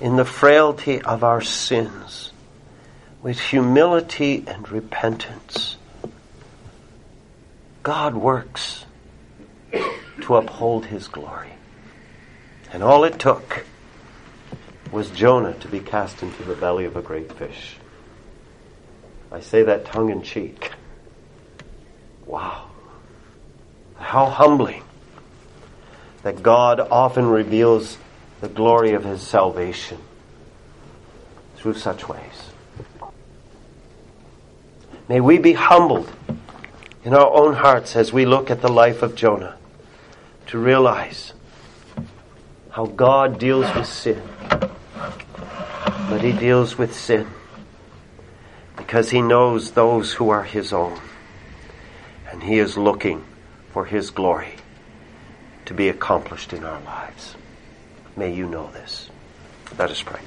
in 0.00 0.16
the 0.16 0.24
frailty 0.24 1.00
of 1.02 1.24
our 1.24 1.40
sins, 1.40 2.32
with 3.22 3.38
humility 3.38 4.44
and 4.46 4.68
repentance 4.70 5.76
God 7.84 8.14
works 8.14 8.86
to 10.22 10.36
uphold 10.36 10.86
his 10.86 11.06
glory. 11.06 11.52
And 12.72 12.82
all 12.82 13.04
it 13.04 13.18
took 13.18 13.66
was 14.90 15.10
Jonah 15.10 15.52
to 15.52 15.68
be 15.68 15.80
cast 15.80 16.22
into 16.22 16.42
the 16.44 16.54
belly 16.54 16.86
of 16.86 16.96
a 16.96 17.02
great 17.02 17.30
fish. 17.32 17.76
I 19.30 19.40
say 19.40 19.64
that 19.64 19.84
tongue 19.84 20.10
in 20.10 20.22
cheek. 20.22 20.72
Wow. 22.24 22.70
How 23.96 24.30
humbling 24.30 24.83
that 26.24 26.42
God 26.42 26.80
often 26.80 27.26
reveals 27.26 27.98
the 28.40 28.48
glory 28.48 28.94
of 28.94 29.04
his 29.04 29.22
salvation 29.22 29.98
through 31.56 31.74
such 31.74 32.08
ways. 32.08 32.50
May 35.08 35.20
we 35.20 35.38
be 35.38 35.52
humbled 35.52 36.10
in 37.04 37.14
our 37.14 37.30
own 37.30 37.54
hearts 37.54 37.94
as 37.94 38.12
we 38.12 38.24
look 38.24 38.50
at 38.50 38.62
the 38.62 38.72
life 38.72 39.02
of 39.02 39.14
Jonah 39.14 39.56
to 40.46 40.58
realize 40.58 41.34
how 42.70 42.86
God 42.86 43.38
deals 43.38 43.72
with 43.74 43.86
sin. 43.86 44.22
But 46.08 46.22
he 46.22 46.32
deals 46.32 46.76
with 46.76 46.94
sin 46.94 47.28
because 48.76 49.10
he 49.10 49.22
knows 49.22 49.72
those 49.72 50.14
who 50.14 50.30
are 50.30 50.42
his 50.42 50.72
own. 50.72 50.98
And 52.30 52.42
he 52.42 52.58
is 52.58 52.76
looking 52.76 53.24
for 53.74 53.84
His 53.84 54.10
glory 54.10 54.54
to 55.66 55.74
be 55.74 55.88
accomplished 55.88 56.52
in 56.52 56.64
our 56.64 56.80
lives. 56.82 57.36
May 58.16 58.32
you 58.32 58.46
know 58.46 58.70
this. 58.72 59.10
Let 59.78 59.90
us 59.90 60.02
pray. 60.02 60.20